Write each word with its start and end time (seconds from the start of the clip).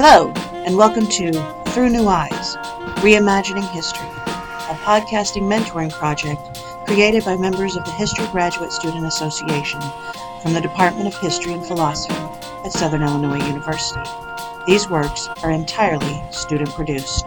Hello, 0.00 0.32
and 0.64 0.76
welcome 0.76 1.08
to 1.08 1.32
Through 1.72 1.90
New 1.90 2.06
Eyes 2.06 2.56
Reimagining 3.02 3.68
History, 3.72 4.06
a 4.06 4.78
podcasting 4.84 5.42
mentoring 5.42 5.90
project 5.90 6.40
created 6.86 7.24
by 7.24 7.36
members 7.36 7.74
of 7.74 7.84
the 7.84 7.90
History 7.90 8.24
Graduate 8.30 8.70
Student 8.70 9.06
Association 9.06 9.80
from 10.40 10.54
the 10.54 10.60
Department 10.60 11.08
of 11.08 11.20
History 11.20 11.52
and 11.52 11.66
Philosophy 11.66 12.14
at 12.64 12.70
Southern 12.70 13.02
Illinois 13.02 13.44
University. 13.44 14.08
These 14.68 14.88
works 14.88 15.26
are 15.42 15.50
entirely 15.50 16.22
student 16.30 16.70
produced. 16.70 17.26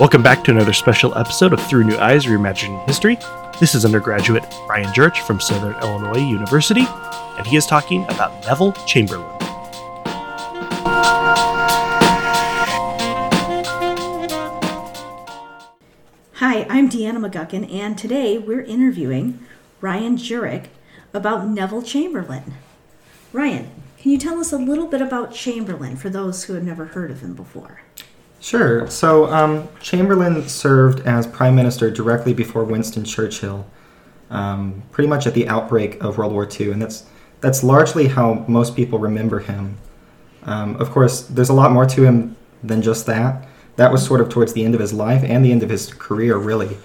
Welcome 0.00 0.24
back 0.24 0.42
to 0.42 0.50
another 0.50 0.72
special 0.72 1.16
episode 1.16 1.52
of 1.52 1.64
Through 1.68 1.84
New 1.84 1.98
Eyes 1.98 2.26
Reimagining 2.26 2.84
History. 2.88 3.16
This 3.60 3.74
is 3.76 3.84
undergraduate 3.84 4.44
Ryan 4.68 4.92
Jurich 4.92 5.18
from 5.18 5.38
Southern 5.38 5.74
Illinois 5.82 6.18
University, 6.18 6.84
and 6.88 7.46
he 7.46 7.56
is 7.56 7.66
talking 7.66 8.02
about 8.04 8.44
Neville 8.44 8.72
Chamberlain. 8.86 9.28
Hi, 16.34 16.66
I'm 16.68 16.88
Deanna 16.90 17.24
McGuckin, 17.24 17.72
and 17.72 17.96
today 17.96 18.36
we're 18.36 18.62
interviewing 18.62 19.46
Ryan 19.80 20.16
Jurich 20.16 20.70
about 21.14 21.46
Neville 21.46 21.82
Chamberlain. 21.82 22.54
Ryan, 23.32 23.70
can 23.98 24.10
you 24.10 24.18
tell 24.18 24.40
us 24.40 24.52
a 24.52 24.58
little 24.58 24.88
bit 24.88 25.00
about 25.00 25.32
Chamberlain 25.32 25.94
for 25.96 26.10
those 26.10 26.44
who 26.44 26.54
have 26.54 26.64
never 26.64 26.86
heard 26.86 27.12
of 27.12 27.20
him 27.20 27.34
before? 27.34 27.82
Sure. 28.42 28.90
So 28.90 29.32
um, 29.32 29.68
Chamberlain 29.80 30.48
served 30.48 31.06
as 31.06 31.28
prime 31.28 31.54
minister 31.54 31.92
directly 31.92 32.34
before 32.34 32.64
Winston 32.64 33.04
Churchill, 33.04 33.64
um, 34.30 34.82
pretty 34.90 35.06
much 35.06 35.28
at 35.28 35.34
the 35.34 35.46
outbreak 35.46 36.02
of 36.02 36.18
World 36.18 36.32
War 36.32 36.48
II, 36.50 36.72
and 36.72 36.82
that's 36.82 37.04
that's 37.40 37.62
largely 37.62 38.08
how 38.08 38.44
most 38.48 38.74
people 38.74 38.98
remember 38.98 39.38
him. 39.38 39.78
Um, 40.42 40.74
of 40.76 40.90
course, 40.90 41.22
there's 41.22 41.50
a 41.50 41.52
lot 41.52 41.70
more 41.70 41.86
to 41.86 42.04
him 42.04 42.36
than 42.64 42.82
just 42.82 43.06
that. 43.06 43.46
That 43.76 43.92
was 43.92 44.04
sort 44.04 44.20
of 44.20 44.28
towards 44.28 44.54
the 44.54 44.64
end 44.64 44.74
of 44.74 44.80
his 44.80 44.92
life 44.92 45.22
and 45.22 45.44
the 45.44 45.52
end 45.52 45.62
of 45.62 45.70
his 45.70 45.94
career, 45.94 46.36
really. 46.36 46.76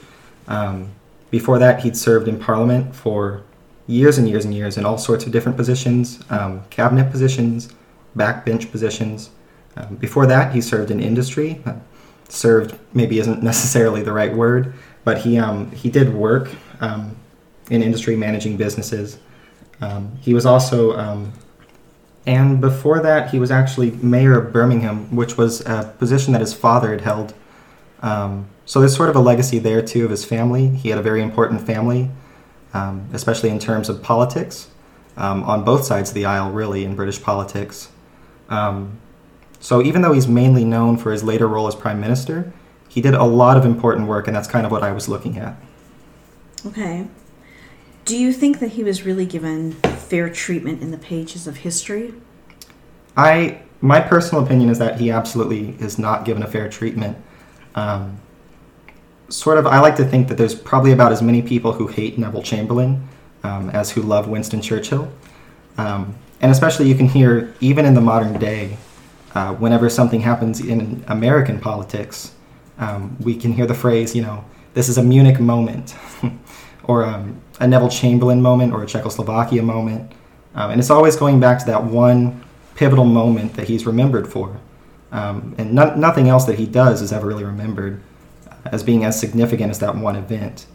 Um, 0.47 0.91
before 1.31 1.57
that, 1.57 1.81
he'd 1.81 1.97
served 1.97 2.27
in 2.27 2.37
Parliament 2.39 2.95
for 2.95 3.41
years 3.87 4.19
and 4.19 4.29
years 4.29 4.45
and 4.45 4.53
years 4.53 4.77
in 4.77 4.85
all 4.85 4.99
sorts 4.99 5.25
of 5.25 5.31
different 5.31 5.57
positions, 5.57 6.23
um, 6.29 6.65
cabinet 6.69 7.09
positions, 7.09 7.73
backbench 8.15 8.69
positions. 8.69 9.31
Um, 9.77 9.95
before 9.95 10.25
that, 10.25 10.53
he 10.53 10.61
served 10.61 10.91
in 10.91 10.99
industry. 10.99 11.61
Uh, 11.65 11.73
served 12.29 12.77
maybe 12.93 13.19
isn't 13.19 13.43
necessarily 13.43 14.01
the 14.01 14.11
right 14.11 14.33
word, 14.33 14.73
but 15.03 15.19
he 15.19 15.37
um, 15.37 15.71
he 15.71 15.89
did 15.89 16.13
work 16.13 16.49
um, 16.81 17.15
in 17.69 17.81
industry, 17.81 18.15
managing 18.15 18.57
businesses. 18.57 19.19
Um, 19.79 20.17
he 20.21 20.33
was 20.33 20.45
also, 20.45 20.97
um, 20.97 21.33
and 22.25 22.59
before 22.59 22.99
that, 23.01 23.29
he 23.29 23.39
was 23.39 23.51
actually 23.51 23.91
mayor 23.91 24.37
of 24.39 24.51
Birmingham, 24.51 25.15
which 25.15 25.37
was 25.37 25.61
a 25.61 25.93
position 25.99 26.33
that 26.33 26.41
his 26.41 26.53
father 26.53 26.89
had 26.89 27.01
held. 27.01 27.33
Um, 28.01 28.47
so 28.65 28.79
there's 28.79 28.95
sort 28.95 29.09
of 29.09 29.15
a 29.15 29.19
legacy 29.19 29.59
there 29.59 29.81
too 29.81 30.03
of 30.03 30.11
his 30.11 30.25
family. 30.25 30.69
He 30.69 30.89
had 30.89 30.97
a 30.97 31.01
very 31.01 31.21
important 31.21 31.65
family, 31.65 32.09
especially 33.13 33.49
in 33.49 33.59
terms 33.59 33.87
of 33.87 34.03
politics, 34.03 34.67
on 35.15 35.63
both 35.63 35.85
sides 35.85 36.09
of 36.09 36.15
the 36.15 36.25
aisle, 36.25 36.51
really, 36.51 36.83
in 36.83 36.95
British 36.95 37.21
politics. 37.21 37.89
Um, 38.49 38.99
so 39.67 39.81
even 39.81 40.01
though 40.01 40.13
he's 40.13 40.29
mainly 40.29 40.63
known 40.63 40.95
for 40.95 41.11
his 41.11 41.25
later 41.25 41.45
role 41.45 41.67
as 41.67 41.75
prime 41.75 41.99
minister, 41.99 42.53
he 42.87 43.01
did 43.01 43.13
a 43.13 43.25
lot 43.25 43.57
of 43.57 43.65
important 43.65 44.07
work, 44.07 44.25
and 44.25 44.33
that's 44.33 44.47
kind 44.47 44.65
of 44.65 44.71
what 44.71 44.81
I 44.81 44.93
was 44.93 45.09
looking 45.09 45.37
at. 45.37 45.57
Okay. 46.65 47.05
Do 48.05 48.17
you 48.17 48.31
think 48.31 48.59
that 48.59 48.69
he 48.69 48.83
was 48.85 49.03
really 49.03 49.25
given 49.25 49.73
fair 49.73 50.29
treatment 50.29 50.81
in 50.81 50.91
the 50.91 50.97
pages 50.97 51.47
of 51.47 51.57
history? 51.57 52.13
I, 53.17 53.61
my 53.81 53.99
personal 53.99 54.41
opinion 54.41 54.69
is 54.69 54.79
that 54.79 55.01
he 55.01 55.11
absolutely 55.11 55.71
is 55.81 55.99
not 55.99 56.23
given 56.23 56.43
a 56.43 56.47
fair 56.47 56.69
treatment. 56.69 57.17
Um, 57.75 58.21
sort 59.27 59.57
of, 59.57 59.67
I 59.67 59.81
like 59.81 59.97
to 59.97 60.05
think 60.05 60.29
that 60.29 60.37
there's 60.37 60.55
probably 60.55 60.93
about 60.93 61.11
as 61.11 61.21
many 61.21 61.41
people 61.41 61.73
who 61.73 61.87
hate 61.87 62.17
Neville 62.17 62.41
Chamberlain 62.41 63.05
um, 63.43 63.69
as 63.71 63.91
who 63.91 64.01
love 64.01 64.29
Winston 64.29 64.61
Churchill. 64.61 65.11
Um, 65.77 66.15
and 66.39 66.53
especially, 66.53 66.87
you 66.87 66.95
can 66.95 67.09
hear 67.09 67.53
even 67.59 67.83
in 67.83 67.95
the 67.95 68.01
modern 68.01 68.39
day 68.39 68.77
uh, 69.35 69.53
whenever 69.55 69.89
something 69.89 70.21
happens 70.21 70.59
in 70.59 71.03
American 71.07 71.59
politics, 71.59 72.31
um, 72.79 73.17
we 73.19 73.35
can 73.35 73.53
hear 73.53 73.65
the 73.65 73.73
phrase, 73.73 74.15
you 74.15 74.21
know, 74.21 74.43
this 74.73 74.89
is 74.89 74.97
a 74.97 75.03
Munich 75.03 75.39
moment, 75.39 75.95
or 76.83 77.03
um, 77.03 77.41
a 77.59 77.67
Neville 77.67 77.89
Chamberlain 77.89 78.41
moment, 78.41 78.73
or 78.73 78.83
a 78.83 78.87
Czechoslovakia 78.87 79.63
moment. 79.63 80.11
Um, 80.55 80.71
and 80.71 80.79
it's 80.79 80.89
always 80.89 81.15
going 81.15 81.39
back 81.39 81.59
to 81.59 81.65
that 81.65 81.83
one 81.83 82.43
pivotal 82.75 83.05
moment 83.05 83.55
that 83.55 83.67
he's 83.67 83.85
remembered 83.85 84.27
for. 84.27 84.59
Um, 85.11 85.55
and 85.57 85.73
no- 85.73 85.95
nothing 85.95 86.29
else 86.29 86.45
that 86.45 86.59
he 86.59 86.65
does 86.65 87.01
is 87.01 87.11
ever 87.11 87.27
really 87.27 87.43
remembered 87.43 88.01
as 88.65 88.83
being 88.83 89.03
as 89.03 89.19
significant 89.19 89.71
as 89.71 89.79
that 89.79 89.95
one 89.95 90.15
event. 90.15 90.65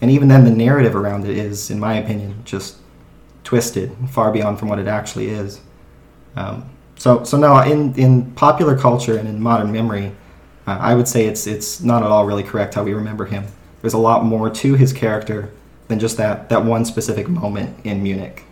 And 0.00 0.10
even 0.10 0.28
then, 0.28 0.44
the 0.44 0.50
narrative 0.50 0.96
around 0.96 1.26
it 1.26 1.36
is, 1.36 1.70
in 1.70 1.78
my 1.78 1.94
opinion, 1.94 2.42
just 2.44 2.78
twisted 3.44 3.94
far 4.08 4.32
beyond 4.32 4.58
from 4.58 4.68
what 4.68 4.78
it 4.78 4.86
actually 4.86 5.28
is. 5.28 5.60
Um, 6.36 6.70
so, 7.00 7.24
so 7.24 7.38
no, 7.38 7.58
in, 7.60 7.94
in 7.94 8.30
popular 8.32 8.76
culture 8.76 9.16
and 9.16 9.26
in 9.26 9.40
modern 9.40 9.72
memory, 9.72 10.12
uh, 10.66 10.76
I 10.78 10.94
would 10.94 11.08
say 11.08 11.24
it's, 11.24 11.46
it's 11.46 11.80
not 11.80 12.02
at 12.02 12.10
all 12.10 12.26
really 12.26 12.42
correct 12.42 12.74
how 12.74 12.84
we 12.84 12.92
remember 12.92 13.24
him. 13.24 13.46
There's 13.80 13.94
a 13.94 13.98
lot 13.98 14.22
more 14.22 14.50
to 14.50 14.74
his 14.74 14.92
character 14.92 15.50
than 15.88 15.98
just 15.98 16.18
that, 16.18 16.50
that 16.50 16.62
one 16.62 16.84
specific 16.84 17.26
moment 17.26 17.74
in 17.86 18.02
Munich. 18.02 18.44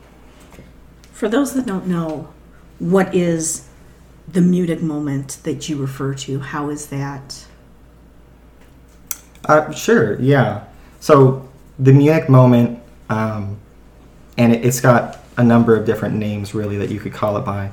For 1.12 1.28
those 1.28 1.53
that 1.53 1.66
don't 1.66 1.87
know, 1.87 2.32
what 2.78 3.14
is 3.14 3.69
the 4.26 4.41
Munich 4.41 4.81
moment 4.81 5.41
that 5.42 5.69
you 5.69 5.76
refer 5.76 6.14
to? 6.14 6.41
How 6.41 6.70
is 6.70 6.87
that? 6.87 7.44
Uh, 9.44 9.70
sure, 9.72 10.19
yeah. 10.22 10.64
So 11.00 11.47
the 11.78 11.92
Munich 11.92 12.31
moment, 12.31 12.81
um, 13.10 13.58
and 14.38 14.54
it, 14.54 14.64
has 14.64 14.81
got 14.81 15.19
a 15.37 15.44
number 15.44 15.76
of 15.76 15.84
different 15.84 16.14
names 16.14 16.54
really 16.54 16.78
that 16.78 16.91
you 16.91 16.98
could 16.98 17.12
call 17.12 17.37
it 17.37 17.42
by 17.42 17.72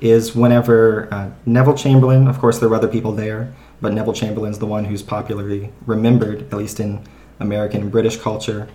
is 0.00 0.34
whenever 0.34 1.12
uh, 1.12 1.30
Neville 1.46 1.74
Chamberlain, 1.74 2.28
of 2.28 2.38
course, 2.38 2.58
there 2.58 2.68
were 2.68 2.76
other 2.76 2.88
people 2.88 3.12
there, 3.12 3.54
but 3.80 3.92
Neville 3.92 4.12
Chamberlain's 4.12 4.58
the 4.58 4.66
one 4.66 4.84
who's 4.84 5.02
popularly 5.02 5.70
remembered, 5.86 6.42
at 6.42 6.54
least 6.54 6.80
in 6.80 7.06
American 7.40 7.82
and 7.82 7.90
British 7.90 8.16
culture, 8.16 8.68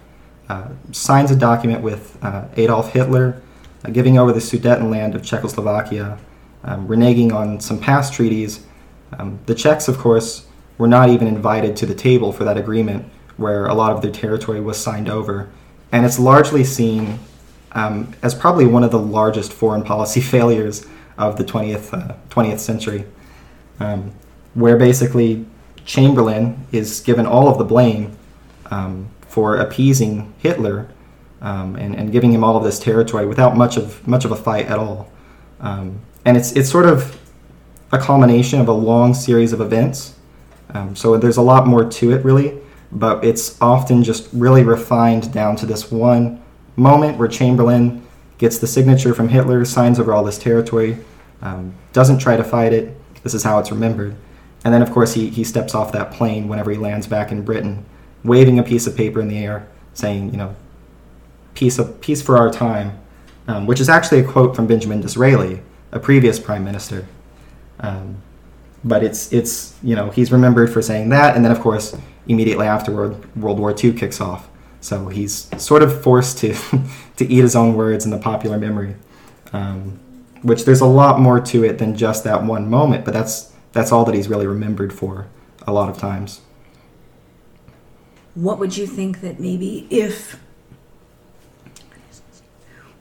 uh, 0.49 0.69
signs 0.91 1.31
a 1.31 1.35
document 1.35 1.83
with 1.83 2.17
uh, 2.23 2.45
Adolf 2.57 2.93
Hitler, 2.93 3.41
uh, 3.85 3.89
giving 3.89 4.17
over 4.17 4.31
the 4.31 4.39
Sudetenland 4.39 5.15
of 5.15 5.23
Czechoslovakia, 5.23 6.17
um, 6.63 6.87
reneging 6.87 7.31
on 7.31 7.59
some 7.59 7.79
past 7.79 8.13
treaties. 8.13 8.65
Um, 9.17 9.39
the 9.45 9.55
Czechs, 9.55 9.87
of 9.87 9.97
course, 9.97 10.47
were 10.77 10.87
not 10.87 11.09
even 11.09 11.27
invited 11.27 11.75
to 11.77 11.85
the 11.85 11.95
table 11.95 12.31
for 12.31 12.43
that 12.43 12.57
agreement, 12.57 13.05
where 13.37 13.67
a 13.67 13.73
lot 13.73 13.91
of 13.91 14.01
their 14.01 14.11
territory 14.11 14.59
was 14.59 14.77
signed 14.77 15.09
over. 15.09 15.49
And 15.91 16.05
it's 16.05 16.19
largely 16.19 16.63
seen 16.63 17.19
um, 17.73 18.13
as 18.21 18.33
probably 18.33 18.65
one 18.65 18.83
of 18.83 18.91
the 18.91 18.99
largest 18.99 19.53
foreign 19.53 19.83
policy 19.83 20.21
failures 20.35 20.85
of 21.19 21.37
the 21.37 21.43
20th, 21.43 21.93
uh, 21.93 22.15
20th 22.29 22.59
century, 22.59 23.05
um, 23.79 24.11
where 24.55 24.77
basically 24.77 25.45
Chamberlain 25.85 26.65
is 26.71 27.01
given 27.01 27.25
all 27.25 27.47
of 27.47 27.57
the 27.57 27.63
blame 27.63 28.17
um, 28.71 29.09
for 29.27 29.57
appeasing 29.57 30.33
Hitler 30.39 30.89
um, 31.41 31.75
and, 31.75 31.95
and 31.95 32.11
giving 32.11 32.31
him 32.31 32.43
all 32.43 32.57
of 32.57 32.63
this 32.63 32.79
territory 32.79 33.25
without 33.25 33.55
much 33.55 33.77
of 33.77 34.07
much 34.07 34.25
of 34.25 34.31
a 34.31 34.35
fight 34.35 34.65
at 34.67 34.79
all. 34.79 35.11
Um, 35.59 35.99
and 36.25 36.37
it's 36.37 36.51
it's 36.53 36.69
sort 36.69 36.85
of 36.85 37.19
a 37.91 37.97
culmination 37.97 38.59
of 38.61 38.67
a 38.67 38.73
long 38.73 39.13
series 39.13 39.53
of 39.53 39.61
events. 39.61 40.15
Um, 40.73 40.95
so 40.95 41.17
there's 41.17 41.37
a 41.37 41.41
lot 41.41 41.65
more 41.65 41.89
to 41.89 42.11
it, 42.11 42.23
really, 42.23 42.57
but 42.91 43.23
it's 43.25 43.59
often 43.61 44.03
just 44.03 44.29
really 44.31 44.63
refined 44.63 45.33
down 45.33 45.55
to 45.57 45.65
this 45.65 45.91
one 45.91 46.41
moment 46.75 47.17
where 47.17 47.27
Chamberlain 47.27 48.05
gets 48.37 48.59
the 48.59 48.67
signature 48.67 49.13
from 49.13 49.29
Hitler, 49.29 49.65
signs 49.65 49.99
over 49.99 50.13
all 50.13 50.23
this 50.23 50.37
territory, 50.37 50.97
um, 51.41 51.73
doesn't 51.93 52.19
try 52.19 52.37
to 52.37 52.43
fight 52.43 52.73
it. 52.73 52.95
This 53.23 53.33
is 53.33 53.43
how 53.43 53.59
it's 53.59 53.71
remembered. 53.71 54.15
And 54.63 54.73
then, 54.73 54.81
of 54.81 54.91
course, 54.91 55.13
he, 55.13 55.29
he 55.29 55.43
steps 55.43 55.73
off 55.73 55.91
that 55.93 56.11
plane 56.11 56.47
whenever 56.47 56.71
he 56.71 56.77
lands 56.77 57.07
back 57.07 57.31
in 57.31 57.43
Britain, 57.43 57.85
waving 58.23 58.59
a 58.59 58.63
piece 58.63 58.87
of 58.87 58.95
paper 58.95 59.21
in 59.21 59.27
the 59.27 59.37
air, 59.37 59.67
saying, 59.93 60.31
you 60.31 60.37
know, 60.37 60.55
peace, 61.53 61.79
of, 61.79 62.01
peace 62.01 62.21
for 62.21 62.37
our 62.37 62.51
time, 62.51 62.99
um, 63.47 63.65
which 63.65 63.79
is 63.79 63.89
actually 63.89 64.19
a 64.19 64.27
quote 64.27 64.55
from 64.55 64.67
Benjamin 64.67 65.01
Disraeli, 65.01 65.61
a 65.91 65.99
previous 65.99 66.39
prime 66.39 66.63
minister. 66.63 67.07
Um, 67.79 68.21
but 68.83 69.03
it's, 69.03 69.31
it's, 69.31 69.77
you 69.81 69.95
know, 69.95 70.09
he's 70.09 70.31
remembered 70.31 70.71
for 70.71 70.81
saying 70.81 71.09
that. 71.09 71.35
And 71.35 71.43
then, 71.43 71.51
of 71.51 71.59
course, 71.59 71.95
immediately 72.27 72.67
afterward, 72.67 73.35
World 73.35 73.59
War 73.59 73.73
II 73.77 73.93
kicks 73.93 74.21
off. 74.21 74.49
So 74.81 75.07
he's 75.07 75.49
sort 75.61 75.83
of 75.83 76.01
forced 76.01 76.37
to 76.39 76.53
to 77.17 77.25
eat 77.25 77.41
his 77.41 77.55
own 77.55 77.75
words 77.75 78.05
in 78.05 78.11
the 78.11 78.17
popular 78.17 78.57
memory, 78.57 78.95
um, 79.51 79.99
which 80.41 80.65
there's 80.65 80.81
a 80.81 80.85
lot 80.85 81.19
more 81.19 81.39
to 81.39 81.63
it 81.63 81.77
than 81.77 81.95
just 81.95 82.23
that 82.23 82.43
one 82.43 82.69
moment. 82.69 83.05
But 83.05 83.13
that's 83.13 83.53
that's 83.71 83.91
all 83.91 84.05
that 84.05 84.15
he's 84.15 84.27
really 84.27 84.47
remembered 84.47 84.93
for 84.93 85.27
a 85.67 85.73
lot 85.73 85.89
of 85.89 85.97
times. 85.97 86.41
What 88.35 88.59
would 88.59 88.77
you 88.77 88.87
think 88.87 89.21
that 89.21 89.39
maybe 89.39 89.87
if 89.89 90.39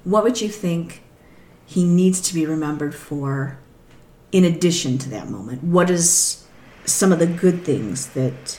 what 0.05 0.25
would 0.25 0.41
you 0.41 0.49
think 0.49 1.03
he 1.67 1.85
needs 1.85 2.21
to 2.23 2.35
be 2.35 2.47
remembered 2.47 2.95
for 2.95 3.59
in 4.33 4.45
addition 4.45 4.99
to 4.99 5.09
that 5.11 5.29
moment? 5.29 5.63
What 5.63 5.91
is 5.91 6.47
some 6.85 7.13
of 7.13 7.19
the 7.19 7.27
good 7.27 7.65
things 7.65 8.09
that 8.11 8.59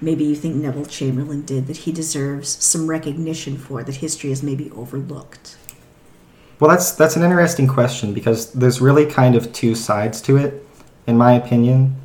maybe 0.00 0.24
you 0.24 0.34
think 0.34 0.56
Neville 0.56 0.86
Chamberlain 0.86 1.44
did 1.44 1.66
that 1.66 1.78
he 1.78 1.92
deserves 1.92 2.48
some 2.48 2.88
recognition 2.88 3.56
for 3.56 3.82
that 3.84 3.96
history 3.96 4.30
has 4.30 4.42
maybe 4.42 4.70
overlooked? 4.72 5.56
Well, 6.60 6.70
that's 6.70 6.92
that's 6.92 7.16
an 7.16 7.22
interesting 7.22 7.68
question 7.68 8.12
because 8.12 8.52
there's 8.52 8.80
really 8.80 9.06
kind 9.06 9.36
of 9.36 9.52
two 9.52 9.74
sides 9.74 10.20
to 10.22 10.36
it, 10.36 10.66
in 11.06 11.16
my 11.16 11.32
opinion. 11.32 11.96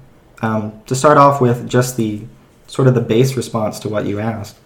Um, 0.41 0.81
to 0.87 0.95
start 0.95 1.17
off 1.17 1.39
with, 1.39 1.69
just 1.69 1.95
the 1.95 2.21
sort 2.67 2.87
of 2.87 2.95
the 2.95 3.01
base 3.01 3.35
response 3.37 3.79
to 3.79 3.89
what 3.89 4.05
you 4.05 4.19
asked. 4.19 4.57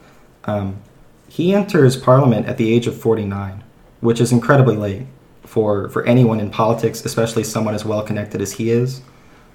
Um, 0.45 0.81
he 1.29 1.53
enters 1.53 1.95
Parliament 1.95 2.47
at 2.47 2.57
the 2.57 2.73
age 2.73 2.87
of 2.87 2.99
49, 2.99 3.63
which 4.01 4.19
is 4.19 4.31
incredibly 4.31 4.75
late 4.75 5.05
for 5.43 5.87
for 5.89 6.03
anyone 6.05 6.39
in 6.39 6.49
politics, 6.49 7.05
especially 7.05 7.43
someone 7.43 7.75
as 7.75 7.85
well 7.85 8.01
connected 8.01 8.41
as 8.41 8.53
he 8.53 8.71
is. 8.71 9.01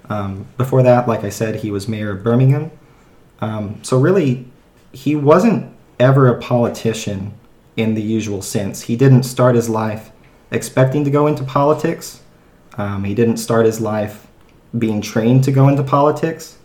Um, 0.09 0.47
before 0.57 0.81
that, 0.83 1.07
like 1.07 1.23
I 1.23 1.29
said, 1.29 1.57
he 1.57 1.69
was 1.71 1.87
mayor 1.87 2.11
of 2.11 2.23
Birmingham. 2.23 2.71
Um, 3.39 3.79
so 3.83 3.99
really, 3.99 4.47
he 4.91 5.15
wasn't 5.15 5.75
ever 5.99 6.27
a 6.27 6.39
politician 6.39 7.33
in 7.77 7.93
the 7.93 8.01
usual 8.01 8.41
sense. 8.41 8.81
He 8.83 8.95
didn't 8.95 9.23
start 9.23 9.55
his 9.55 9.69
life 9.69 10.11
expecting 10.53 11.03
to 11.03 11.11
go 11.11 11.27
into 11.27 11.43
politics. 11.43 12.21
Um, 12.77 13.03
he 13.03 13.13
didn't 13.13 13.37
start 13.37 13.65
his 13.65 13.81
life 13.81 14.27
being 14.77 15.01
trained 15.01 15.43
to 15.43 15.51
go 15.51 15.67
into 15.67 15.83
politics. 15.83 16.57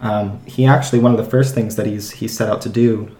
Um, 0.00 0.40
he 0.44 0.66
actually, 0.66 0.98
one 0.98 1.12
of 1.12 1.18
the 1.18 1.30
first 1.30 1.54
things 1.54 1.76
that 1.76 1.86
he's, 1.86 2.10
he 2.10 2.28
set 2.28 2.48
out 2.48 2.60
to 2.62 2.68
do 2.68 3.10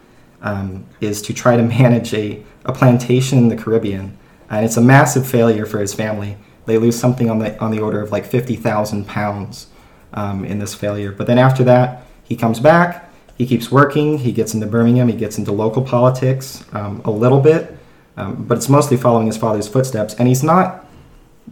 um, 0.42 0.84
is 1.00 1.22
to 1.22 1.32
try 1.32 1.56
to 1.56 1.62
manage 1.80 2.12
a, 2.12 2.42
a 2.64 2.72
plantation 2.72 3.38
in 3.38 3.48
the 3.48 3.56
Caribbean. 3.56 4.18
And 4.50 4.64
it's 4.64 4.76
a 4.76 4.80
massive 4.80 5.26
failure 5.26 5.64
for 5.64 5.78
his 5.78 5.94
family. 5.94 6.36
They 6.66 6.78
lose 6.78 6.98
something 6.98 7.30
on 7.30 7.38
the, 7.38 7.58
on 7.60 7.70
the 7.70 7.80
order 7.80 8.00
of 8.00 8.10
like 8.10 8.26
50,000 8.26 9.06
pounds 9.06 9.68
um, 10.12 10.44
in 10.44 10.58
this 10.58 10.74
failure. 10.74 11.12
But 11.12 11.28
then 11.28 11.38
after 11.38 11.64
that, 11.64 12.04
he 12.24 12.36
comes 12.36 12.58
back, 12.58 13.08
he 13.38 13.46
keeps 13.46 13.70
working, 13.70 14.18
he 14.18 14.32
gets 14.32 14.54
into 14.54 14.66
Birmingham, 14.66 15.08
he 15.08 15.16
gets 15.16 15.38
into 15.38 15.52
local 15.52 15.82
politics 15.82 16.64
um, 16.72 17.02
a 17.04 17.10
little 17.10 17.40
bit 17.40 17.75
um, 18.16 18.44
but 18.46 18.58
it's 18.58 18.68
mostly 18.68 18.96
following 18.96 19.26
his 19.26 19.36
father's 19.36 19.68
footsteps. 19.68 20.14
And 20.14 20.28
he's 20.28 20.42
not 20.42 20.86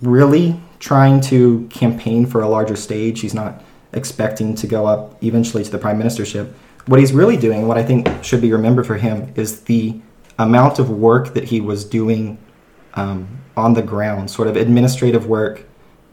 really 0.00 0.61
trying 0.78 1.20
to 1.20 1.66
campaign 1.69 2.26
for 2.26 2.40
a 2.40 2.49
larger 2.49 2.76
stage. 2.76 3.20
He's 3.20 3.34
not 3.34 3.62
expecting 3.93 4.55
to 4.56 4.66
go 4.66 4.87
up 4.87 5.22
eventually 5.22 5.62
to 5.64 5.70
the 5.70 5.78
prime 5.78 6.00
ministership. 6.00 6.52
What 6.87 7.00
he's 7.00 7.12
really 7.12 7.37
doing, 7.37 7.66
what 7.66 7.78
I 7.78 7.82
think 7.82 8.08
should 8.22 8.40
be 8.40 8.52
remembered 8.52 8.87
for 8.87 8.96
him, 8.96 9.32
is 9.37 9.62
the 9.62 10.00
amount 10.38 10.78
of 10.78 10.90
work 10.90 11.34
that 11.34 11.44
he 11.44 11.61
was 11.61 11.84
doing 11.84 12.38
um, 12.94 13.28
on 13.56 13.75
the 13.75 13.82
ground, 13.82 14.31
sort 14.31 14.49
of 14.49 14.56
administrative 14.56 15.26
work, 15.26 15.64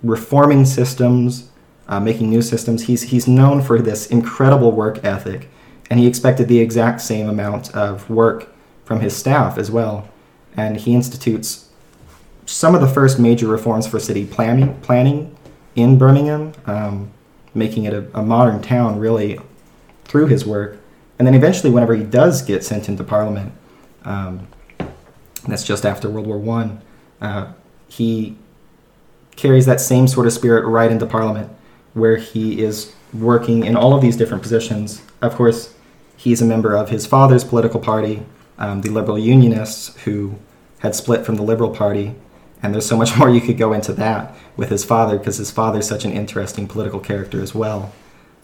reforming 0.03 0.65
systems, 0.65 1.49
uh, 1.87 1.99
making 1.99 2.29
new 2.29 2.41
systems. 2.41 2.83
He's 2.83 3.01
he's 3.01 3.27
known 3.27 3.61
for 3.61 3.81
this 3.81 4.07
incredible 4.07 4.71
work 4.71 5.03
ethic, 5.03 5.49
and 5.89 5.99
he 5.99 6.07
expected 6.07 6.47
the 6.47 6.59
exact 6.59 7.01
same 7.01 7.27
amount 7.27 7.73
of 7.75 8.09
work 8.09 8.53
from 8.85 9.01
his 9.01 9.15
staff 9.15 9.57
as 9.57 9.69
well 9.69 10.07
and 10.55 10.77
he 10.77 10.93
institutes 10.93 11.69
some 12.45 12.75
of 12.75 12.81
the 12.81 12.87
first 12.87 13.19
major 13.19 13.47
reforms 13.47 13.87
for 13.87 13.99
city 13.99 14.25
planning, 14.25 14.79
planning 14.81 15.35
in 15.75 15.97
Birmingham, 15.97 16.53
um, 16.65 17.11
making 17.53 17.85
it 17.85 17.93
a, 17.93 18.19
a, 18.19 18.21
modern 18.23 18.61
town 18.61 18.99
really 18.99 19.39
through 20.03 20.27
his 20.27 20.45
work. 20.45 20.77
And 21.17 21.27
then 21.27 21.35
eventually, 21.35 21.71
whenever 21.71 21.95
he 21.95 22.03
does 22.03 22.41
get 22.41 22.63
sent 22.63 22.89
into 22.89 23.03
Parliament, 23.03 23.53
um, 24.03 24.47
that's 25.47 25.63
just 25.63 25.85
after 25.85 26.09
World 26.09 26.27
War 26.27 26.37
One, 26.37 26.81
uh, 27.21 27.53
he 27.87 28.35
carries 29.35 29.65
that 29.65 29.79
same 29.79 30.07
sort 30.07 30.27
of 30.27 30.33
spirit 30.33 30.65
right 30.65 30.91
into 30.91 31.05
Parliament, 31.05 31.51
where 31.93 32.17
he 32.17 32.61
is 32.61 32.93
working 33.13 33.65
in 33.65 33.75
all 33.75 33.93
of 33.93 34.01
these 34.01 34.17
different 34.17 34.41
positions. 34.41 35.01
Of 35.21 35.35
course, 35.35 35.73
he's 36.17 36.41
a 36.41 36.45
member 36.45 36.75
of 36.75 36.89
his 36.89 37.05
father's 37.05 37.43
political 37.43 37.79
party, 37.79 38.23
um, 38.61 38.81
the 38.81 38.89
Liberal 38.89 39.19
Unionists, 39.19 39.97
who 40.03 40.35
had 40.79 40.95
split 40.95 41.25
from 41.25 41.35
the 41.35 41.41
Liberal 41.41 41.71
Party. 41.71 42.15
And 42.63 42.73
there's 42.73 42.85
so 42.85 42.95
much 42.95 43.17
more 43.17 43.29
you 43.29 43.41
could 43.41 43.57
go 43.57 43.73
into 43.73 43.91
that 43.93 44.33
with 44.55 44.69
his 44.69 44.85
father, 44.85 45.17
because 45.17 45.37
his 45.37 45.51
father's 45.51 45.87
such 45.87 46.05
an 46.05 46.13
interesting 46.13 46.67
political 46.67 46.99
character 46.99 47.41
as 47.41 47.53
well. 47.53 47.91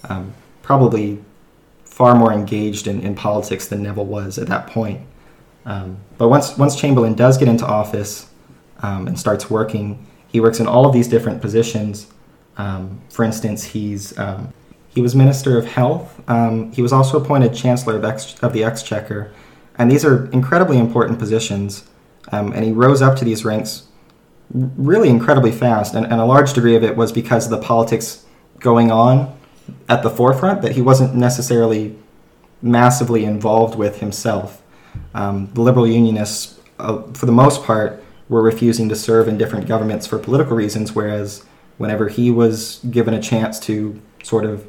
Um, 0.09 0.33
probably 0.63 1.23
far 1.85 2.15
more 2.15 2.33
engaged 2.33 2.87
in, 2.87 3.01
in 3.01 3.15
politics 3.15 3.67
than 3.67 3.83
Neville 3.83 4.05
was 4.05 4.37
at 4.37 4.47
that 4.47 4.67
point. 4.67 5.01
Um, 5.65 5.97
but 6.17 6.29
once, 6.29 6.57
once 6.57 6.75
Chamberlain 6.75 7.13
does 7.13 7.37
get 7.37 7.47
into 7.47 7.65
office 7.65 8.29
um, 8.79 9.07
and 9.07 9.19
starts 9.19 9.49
working, 9.49 10.05
he 10.27 10.39
works 10.39 10.59
in 10.59 10.67
all 10.67 10.85
of 10.85 10.93
these 10.93 11.07
different 11.07 11.41
positions. 11.41 12.07
Um, 12.57 13.01
for 13.09 13.23
instance, 13.23 13.63
he's 13.63 14.17
um, 14.17 14.53
he 14.89 15.01
was 15.01 15.13
Minister 15.15 15.59
of 15.59 15.65
Health. 15.65 16.27
Um, 16.27 16.71
he 16.71 16.81
was 16.81 16.91
also 16.91 17.21
appointed 17.21 17.53
Chancellor 17.53 17.97
of, 17.97 18.03
Ex- 18.03 18.39
of 18.39 18.51
the 18.53 18.63
Exchequer, 18.63 19.31
and 19.77 19.91
these 19.91 20.03
are 20.03 20.25
incredibly 20.31 20.77
important 20.77 21.19
positions. 21.19 21.87
Um, 22.31 22.51
and 22.51 22.65
he 22.65 22.71
rose 22.71 23.01
up 23.01 23.17
to 23.19 23.25
these 23.25 23.45
ranks 23.45 23.83
really 24.53 25.09
incredibly 25.09 25.51
fast. 25.51 25.93
And, 25.93 26.05
and 26.05 26.19
a 26.19 26.25
large 26.25 26.53
degree 26.53 26.75
of 26.75 26.83
it 26.83 26.95
was 26.95 27.11
because 27.11 27.45
of 27.45 27.51
the 27.51 27.65
politics 27.65 28.25
going 28.59 28.91
on 28.91 29.37
at 29.89 30.03
the 30.03 30.09
forefront 30.09 30.61
that 30.61 30.73
he 30.73 30.81
wasn't 30.81 31.15
necessarily 31.15 31.97
massively 32.61 33.23
involved 33.25 33.77
with 33.77 33.99
himself. 33.99 34.61
Um, 35.13 35.49
the 35.53 35.61
liberal 35.61 35.87
unionists, 35.87 36.59
uh, 36.79 37.03
for 37.13 37.25
the 37.25 37.31
most 37.31 37.63
part, 37.63 38.03
were 38.29 38.41
refusing 38.41 38.89
to 38.89 38.95
serve 38.95 39.27
in 39.27 39.37
different 39.37 39.67
governments 39.67 40.07
for 40.07 40.17
political 40.17 40.55
reasons, 40.55 40.93
whereas 40.93 41.45
whenever 41.77 42.09
he 42.09 42.31
was 42.31 42.79
given 42.89 43.13
a 43.13 43.21
chance 43.21 43.59
to 43.59 44.01
sort 44.23 44.43
of 44.43 44.65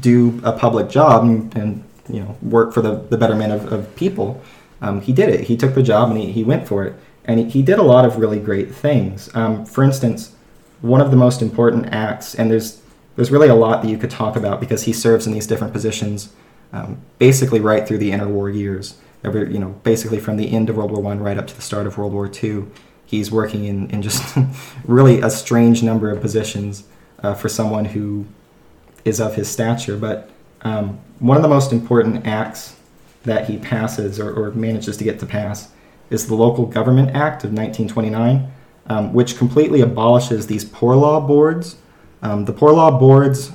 do 0.00 0.40
a 0.44 0.52
public 0.52 0.90
job 0.90 1.24
and, 1.24 1.56
and 1.56 1.84
you 2.08 2.20
know 2.20 2.36
work 2.42 2.72
for 2.72 2.80
the, 2.80 2.96
the 2.96 3.16
betterment 3.16 3.52
of, 3.52 3.72
of 3.72 3.96
people, 3.96 4.42
um, 4.80 5.00
he 5.00 5.12
did 5.12 5.28
it. 5.28 5.40
He 5.44 5.56
took 5.56 5.74
the 5.74 5.82
job 5.82 6.10
and 6.10 6.18
he, 6.18 6.32
he 6.32 6.44
went 6.44 6.66
for 6.66 6.84
it. 6.84 6.94
And 7.24 7.40
he, 7.40 7.50
he 7.50 7.62
did 7.62 7.78
a 7.78 7.82
lot 7.82 8.04
of 8.04 8.18
really 8.18 8.38
great 8.38 8.72
things. 8.74 9.34
Um, 9.34 9.66
for 9.66 9.82
instance, 9.82 10.34
one 10.80 11.00
of 11.00 11.10
the 11.10 11.16
most 11.16 11.42
important 11.42 11.86
acts, 11.92 12.34
and 12.34 12.50
there's 12.50 12.80
there's 13.16 13.30
really 13.30 13.48
a 13.48 13.54
lot 13.54 13.82
that 13.82 13.88
you 13.88 13.96
could 13.96 14.10
talk 14.10 14.36
about 14.36 14.60
because 14.60 14.82
he 14.82 14.92
serves 14.92 15.26
in 15.26 15.32
these 15.32 15.46
different 15.46 15.72
positions, 15.72 16.32
um, 16.72 16.98
basically 17.18 17.60
right 17.60 17.88
through 17.88 17.98
the 17.98 18.10
interwar 18.10 18.54
years. 18.54 18.98
Every, 19.24 19.52
you 19.52 19.58
know, 19.58 19.70
basically 19.82 20.20
from 20.20 20.36
the 20.36 20.52
end 20.52 20.68
of 20.68 20.76
World 20.76 20.90
War 20.90 21.00
One 21.00 21.20
right 21.20 21.38
up 21.38 21.46
to 21.46 21.56
the 21.56 21.62
start 21.62 21.86
of 21.86 21.96
World 21.96 22.12
War 22.12 22.28
Two, 22.28 22.70
he's 23.06 23.30
working 23.30 23.64
in, 23.64 23.90
in 23.90 24.02
just 24.02 24.36
really 24.84 25.20
a 25.20 25.30
strange 25.30 25.82
number 25.82 26.10
of 26.10 26.20
positions 26.20 26.84
uh, 27.22 27.34
for 27.34 27.48
someone 27.48 27.86
who 27.86 28.26
is 29.04 29.18
of 29.18 29.34
his 29.34 29.48
stature. 29.48 29.96
But 29.96 30.30
um, 30.62 30.98
one 31.18 31.36
of 31.36 31.42
the 31.42 31.48
most 31.48 31.72
important 31.72 32.26
acts 32.26 32.76
that 33.24 33.48
he 33.48 33.58
passes 33.58 34.20
or, 34.20 34.32
or, 34.32 34.50
manages 34.52 34.96
to 34.96 35.04
get 35.04 35.18
to 35.18 35.26
pass 35.26 35.70
is 36.10 36.28
the 36.28 36.34
Local 36.34 36.64
Government 36.66 37.10
Act 37.10 37.42
of 37.42 37.52
1929, 37.52 38.50
um, 38.86 39.12
which 39.12 39.36
completely 39.36 39.80
abolishes 39.80 40.46
these 40.46 40.64
poor 40.64 40.94
law 40.94 41.20
boards. 41.20 41.76
Um, 42.22 42.44
the 42.44 42.52
poor 42.52 42.72
law 42.72 42.96
boards, 42.96 43.52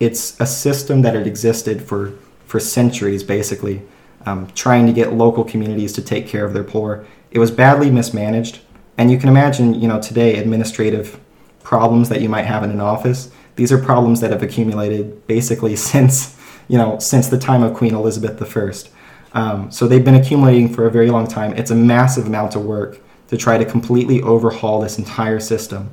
it's 0.00 0.38
a 0.40 0.46
system 0.46 1.02
that 1.02 1.14
had 1.14 1.26
existed 1.26 1.82
for, 1.82 2.14
for 2.46 2.58
centuries, 2.58 3.22
basically, 3.22 3.82
um, 4.26 4.48
trying 4.48 4.86
to 4.86 4.92
get 4.92 5.12
local 5.12 5.44
communities 5.44 5.92
to 5.94 6.02
take 6.02 6.26
care 6.26 6.44
of 6.44 6.52
their 6.52 6.64
poor. 6.64 7.06
It 7.30 7.38
was 7.38 7.50
badly 7.50 7.90
mismanaged, 7.90 8.60
and 8.98 9.10
you 9.10 9.18
can 9.18 9.28
imagine, 9.28 9.74
you 9.80 9.88
know, 9.88 10.00
today 10.00 10.36
administrative 10.36 11.18
problems 11.62 12.08
that 12.08 12.20
you 12.20 12.28
might 12.28 12.44
have 12.44 12.62
in 12.64 12.70
an 12.70 12.80
office. 12.80 13.30
These 13.56 13.72
are 13.72 13.78
problems 13.78 14.20
that 14.20 14.30
have 14.30 14.42
accumulated 14.42 15.26
basically 15.26 15.76
since, 15.90 16.36
you 16.72 16.78
know, 16.78 16.98
since 16.98 17.28
the 17.28 17.36
time 17.36 17.62
of 17.62 17.74
Queen 17.74 17.94
Elizabeth 17.94 18.40
I. 18.56 19.38
Um, 19.38 19.70
so 19.70 19.86
they've 19.86 20.02
been 20.02 20.14
accumulating 20.14 20.72
for 20.72 20.86
a 20.86 20.90
very 20.90 21.10
long 21.10 21.26
time. 21.26 21.52
It's 21.52 21.70
a 21.70 21.74
massive 21.74 22.26
amount 22.26 22.56
of 22.56 22.64
work 22.64 22.98
to 23.28 23.36
try 23.36 23.58
to 23.58 23.64
completely 23.66 24.22
overhaul 24.22 24.80
this 24.80 24.96
entire 24.96 25.38
system. 25.38 25.90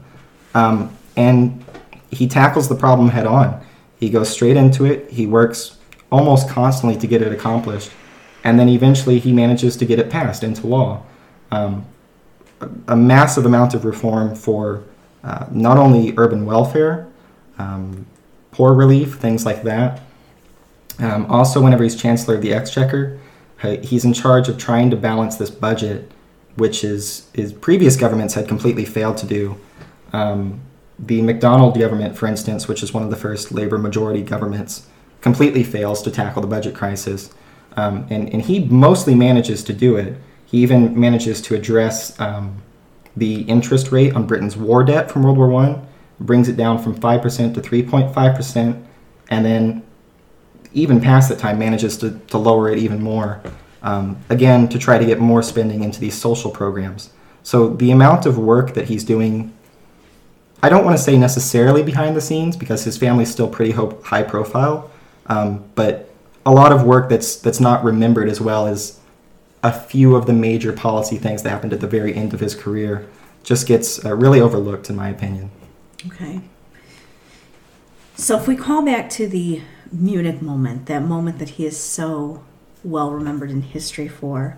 Um, 0.54 0.96
and 1.18 1.66
he 2.12 2.30
tackles 2.30 2.70
the 2.70 2.76
problem 2.76 3.10
head 3.10 3.28
on. 3.28 3.62
He 4.00 4.10
goes 4.10 4.30
straight 4.30 4.56
into 4.56 4.86
it. 4.86 5.10
He 5.12 5.28
works 5.28 5.78
almost 6.14 6.48
constantly 6.48 6.98
to 7.02 7.08
get 7.08 7.22
it 7.22 7.34
accomplished. 7.34 7.92
And 8.46 8.58
then 8.58 8.70
eventually 8.70 9.20
he 9.20 9.34
manages 9.34 9.76
to 9.78 9.86
get 9.86 10.00
it 10.00 10.10
passed 10.10 10.46
into 10.46 10.66
law. 10.66 11.04
Um, 11.52 11.86
a, 12.88 12.96
massive 12.96 13.46
amount 13.46 13.74
of 13.74 13.84
reform 13.84 14.34
for 14.34 14.84
uh, 15.26 15.46
not 15.52 15.78
only 15.78 16.14
urban 16.16 16.46
welfare, 16.46 17.10
um, 17.58 18.06
poor 18.52 18.74
relief, 18.74 19.16
things 19.16 19.46
like 19.46 19.64
that. 19.64 20.00
Um, 21.00 21.26
also, 21.28 21.62
whenever 21.62 21.84
he's 21.84 21.96
Chancellor 21.96 22.36
of 22.36 22.42
the 22.42 22.54
Exchequer, 22.54 23.20
he's 23.82 24.06
in 24.06 24.14
charge 24.14 24.48
of 24.50 24.58
trying 24.58 24.90
to 24.90 24.96
balance 24.96 25.38
this 25.38 25.50
budget, 25.50 26.12
which 26.56 26.84
is 26.84 27.30
his 27.34 27.54
previous 27.54 27.96
governments 27.96 28.34
had 28.34 28.48
completely 28.48 28.86
failed 28.86 29.18
to 29.18 29.26
do. 29.26 29.58
Um, 30.14 30.62
the 30.98 31.22
Macdonald 31.22 31.78
government, 31.78 32.18
for 32.18 32.28
instance, 32.28 32.68
which 32.68 32.84
is 32.84 32.94
one 32.94 33.04
of 33.04 33.10
the 33.10 33.16
first 33.16 33.52
labor 33.52 33.78
majority 33.78 34.22
governments, 34.22 34.88
completely 35.22 35.64
fails 35.64 36.02
to 36.02 36.12
tackle 36.12 36.42
the 36.42 36.48
budget 36.48 36.76
crisis. 36.76 37.34
Um, 37.78 38.06
and, 38.10 38.32
and 38.34 38.42
he 38.42 38.66
mostly 38.66 39.16
manages 39.16 39.64
to 39.66 39.74
do 39.74 39.96
it. 39.96 40.18
He 40.46 40.58
even 40.60 41.00
manages 41.00 41.42
to 41.44 41.56
address 41.56 42.20
um, 42.20 42.62
the 43.16 43.42
interest 43.44 43.92
rate 43.92 44.16
on 44.16 44.26
Britain's 44.26 44.58
war 44.58 44.84
debt 44.84 45.12
from 45.12 45.24
World 45.24 45.38
War 45.38 45.48
One, 45.48 45.88
brings 46.20 46.50
it 46.50 46.58
down 46.58 46.82
from 46.82 47.00
5% 47.00 47.54
to 47.54 47.62
3.5%, 47.62 48.84
and 49.30 49.46
then 49.46 49.84
even 50.74 51.02
past 51.02 51.30
that 51.30 51.40
time 51.40 51.60
manages 51.60 51.98
to, 51.98 52.20
to 52.28 52.38
lower 52.38 52.70
it 52.70 52.78
even 52.78 53.02
more. 53.02 53.42
Um, 53.82 54.18
again, 54.30 54.68
to 54.70 54.78
try 54.78 54.98
to 54.98 55.06
get 55.06 55.20
more 55.20 55.42
spending 55.42 55.84
into 55.84 56.00
these 56.00 56.14
social 56.14 56.52
programs. 56.52 57.12
So 57.44 57.70
the 57.70 57.92
amount 57.92 58.26
of 58.26 58.38
work 58.38 58.74
that 58.74 58.90
he's 58.90 59.04
doing, 59.04 59.54
I 60.62 60.70
don't 60.70 60.84
want 60.84 60.98
to 60.98 61.04
say 61.04 61.18
necessarily 61.18 61.82
behind 61.82 62.16
the 62.16 62.22
scenes 62.22 62.58
because 62.58 62.84
his 62.84 62.98
family's 62.98 63.32
still 63.32 63.48
pretty 63.48 63.72
ho- 63.72 64.00
high 64.04 64.24
profile, 64.24 64.92
um, 65.28 65.64
but 65.76 66.10
a 66.46 66.52
lot 66.52 66.72
of 66.72 66.84
work 66.84 67.10
that's 67.10 67.36
that's 67.38 67.60
not 67.60 67.84
remembered 67.84 68.30
as 68.30 68.42
well 68.42 68.68
as 68.68 69.00
a 69.64 69.72
few 69.72 70.16
of 70.16 70.26
the 70.26 70.34
major 70.34 70.74
policy 70.74 71.18
things 71.18 71.44
that 71.44 71.50
happened 71.50 71.74
at 71.74 71.82
the 71.82 71.88
very 71.88 72.14
end 72.14 72.34
of 72.34 72.40
his 72.40 72.56
career 72.56 73.08
just 73.44 73.68
gets 73.68 74.04
uh, 74.06 74.16
really 74.16 74.40
overlooked 74.40 74.90
in 74.90 74.96
my 74.96 75.10
opinion. 75.10 75.52
Okay. 76.08 76.42
So 78.16 78.38
if 78.38 78.48
we 78.48 78.56
call 78.56 78.84
back 78.84 79.10
to 79.12 79.28
the 79.28 79.62
Munich 79.92 80.42
moment, 80.42 80.86
that 80.88 81.04
moment 81.04 81.40
that 81.40 81.50
he 81.50 81.66
is 81.66 81.78
so 81.78 82.44
well 82.84 83.12
remembered 83.12 83.52
in 83.52 83.62
history 83.62 84.08
for, 84.08 84.58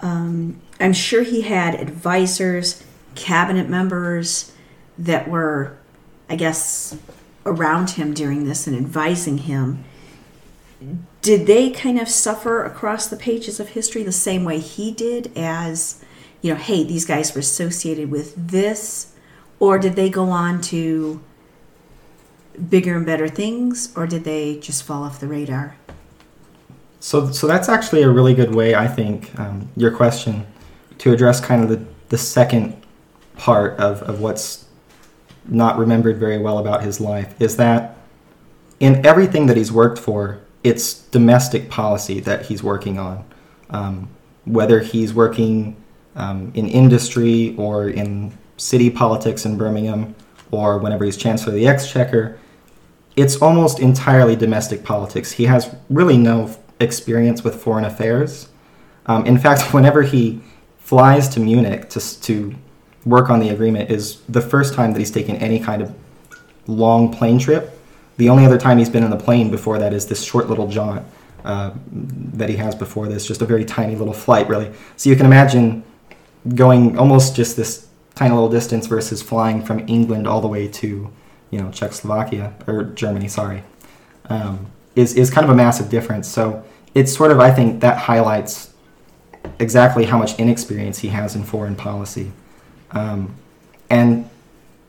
um, 0.00 0.60
I'm 0.78 0.92
sure 0.92 1.22
he 1.22 1.42
had 1.42 1.74
advisors, 1.74 2.82
cabinet 3.14 3.68
members 3.68 4.52
that 4.98 5.28
were, 5.28 5.76
I 6.28 6.36
guess, 6.36 6.96
around 7.44 7.90
him 7.90 8.14
during 8.14 8.44
this 8.44 8.66
and 8.66 8.76
advising 8.76 9.38
him. 9.38 9.84
Did 11.20 11.46
they 11.46 11.70
kind 11.70 12.00
of 12.00 12.08
suffer 12.08 12.64
across 12.64 13.06
the 13.06 13.16
pages 13.16 13.60
of 13.60 13.70
history 13.70 14.02
the 14.02 14.12
same 14.12 14.44
way 14.44 14.58
he 14.58 14.90
did 14.90 15.30
as, 15.36 16.02
you 16.40 16.52
know, 16.52 16.58
hey, 16.58 16.84
these 16.84 17.04
guys 17.04 17.34
were 17.34 17.40
associated 17.40 18.10
with 18.10 18.34
this? 18.36 19.12
Or 19.58 19.78
did 19.78 19.96
they 19.96 20.08
go 20.08 20.30
on 20.30 20.62
to 20.62 21.20
bigger 22.68 22.96
and 22.96 23.06
better 23.06 23.28
things? 23.28 23.92
Or 23.96 24.06
did 24.06 24.24
they 24.24 24.58
just 24.58 24.82
fall 24.82 25.02
off 25.02 25.20
the 25.20 25.26
radar? 25.26 25.76
So, 27.00 27.30
so 27.30 27.46
that's 27.46 27.68
actually 27.68 28.02
a 28.02 28.10
really 28.10 28.34
good 28.34 28.54
way, 28.54 28.74
I 28.74 28.86
think, 28.86 29.38
um, 29.38 29.70
your 29.76 29.90
question 29.90 30.46
to 30.98 31.12
address 31.12 31.40
kind 31.40 31.62
of 31.62 31.70
the, 31.70 31.84
the 32.10 32.18
second 32.18 32.76
part 33.36 33.78
of, 33.78 34.02
of 34.02 34.20
what's 34.20 34.66
not 35.48 35.78
remembered 35.78 36.18
very 36.18 36.36
well 36.36 36.58
about 36.58 36.82
his 36.82 37.00
life 37.00 37.40
is 37.40 37.56
that 37.56 37.96
in 38.80 39.04
everything 39.04 39.46
that 39.46 39.56
he's 39.56 39.72
worked 39.72 39.98
for, 39.98 40.40
it's 40.62 40.94
domestic 41.08 41.70
policy 41.70 42.20
that 42.20 42.46
he's 42.46 42.62
working 42.62 42.98
on. 42.98 43.24
Um, 43.70 44.08
whether 44.44 44.80
he's 44.80 45.14
working 45.14 45.76
um, 46.16 46.50
in 46.54 46.66
industry 46.66 47.54
or 47.56 47.88
in 47.88 48.32
city 48.56 48.90
politics 48.90 49.44
in 49.44 49.56
Birmingham 49.56 50.14
or 50.50 50.78
whenever 50.78 51.04
he's 51.04 51.16
Chancellor 51.16 51.52
of 51.52 51.54
the 51.54 51.68
Exchequer, 51.68 52.38
it's 53.20 53.36
almost 53.36 53.80
entirely 53.80 54.36
domestic 54.36 54.84
politics. 54.84 55.32
He 55.32 55.44
has 55.44 55.74
really 55.88 56.16
no 56.16 56.54
experience 56.80 57.44
with 57.44 57.62
foreign 57.62 57.84
affairs. 57.84 58.48
Um, 59.06 59.26
in 59.26 59.38
fact, 59.38 59.62
whenever 59.74 60.02
he 60.02 60.40
flies 60.78 61.28
to 61.30 61.40
Munich 61.40 61.88
to, 61.90 62.20
to 62.22 62.54
work 63.04 63.30
on 63.30 63.40
the 63.40 63.50
agreement, 63.50 63.90
is 63.90 64.20
the 64.28 64.40
first 64.40 64.74
time 64.74 64.92
that 64.92 64.98
he's 64.98 65.10
taken 65.10 65.36
any 65.36 65.58
kind 65.58 65.82
of 65.82 65.94
long 66.66 67.12
plane 67.12 67.38
trip. 67.38 67.78
The 68.16 68.28
only 68.28 68.44
other 68.44 68.58
time 68.58 68.78
he's 68.78 68.90
been 68.90 69.04
in 69.04 69.10
the 69.10 69.16
plane 69.16 69.50
before 69.50 69.78
that 69.78 69.92
is 69.92 70.06
this 70.06 70.22
short 70.22 70.48
little 70.48 70.68
jaunt 70.68 71.06
uh, 71.44 71.70
that 71.90 72.48
he 72.48 72.56
has 72.56 72.74
before 72.74 73.08
this, 73.08 73.26
just 73.26 73.40
a 73.40 73.46
very 73.46 73.64
tiny 73.64 73.96
little 73.96 74.12
flight, 74.12 74.48
really. 74.48 74.70
So 74.96 75.08
you 75.08 75.16
can 75.16 75.26
imagine 75.26 75.82
going 76.54 76.98
almost 76.98 77.36
just 77.36 77.56
this 77.56 77.88
tiny 78.14 78.34
little 78.34 78.48
distance 78.48 78.86
versus 78.86 79.22
flying 79.22 79.64
from 79.64 79.88
England 79.88 80.26
all 80.26 80.40
the 80.40 80.48
way 80.48 80.68
to, 80.68 81.10
you 81.50 81.60
know, 81.60 81.70
Czechoslovakia 81.70 82.54
or 82.66 82.84
Germany. 82.84 83.28
Sorry, 83.28 83.62
um, 84.28 84.66
is 84.94 85.14
is 85.14 85.30
kind 85.30 85.44
of 85.44 85.50
a 85.50 85.54
massive 85.54 85.90
difference. 85.90 86.28
So 86.28 86.64
it's 86.94 87.14
sort 87.14 87.30
of 87.30 87.40
I 87.40 87.50
think 87.50 87.80
that 87.80 87.98
highlights 87.98 88.72
exactly 89.58 90.04
how 90.04 90.18
much 90.18 90.38
inexperience 90.38 90.98
he 90.98 91.08
has 91.08 91.34
in 91.34 91.44
foreign 91.44 91.76
policy, 91.76 92.32
um, 92.92 93.34
and 93.88 94.28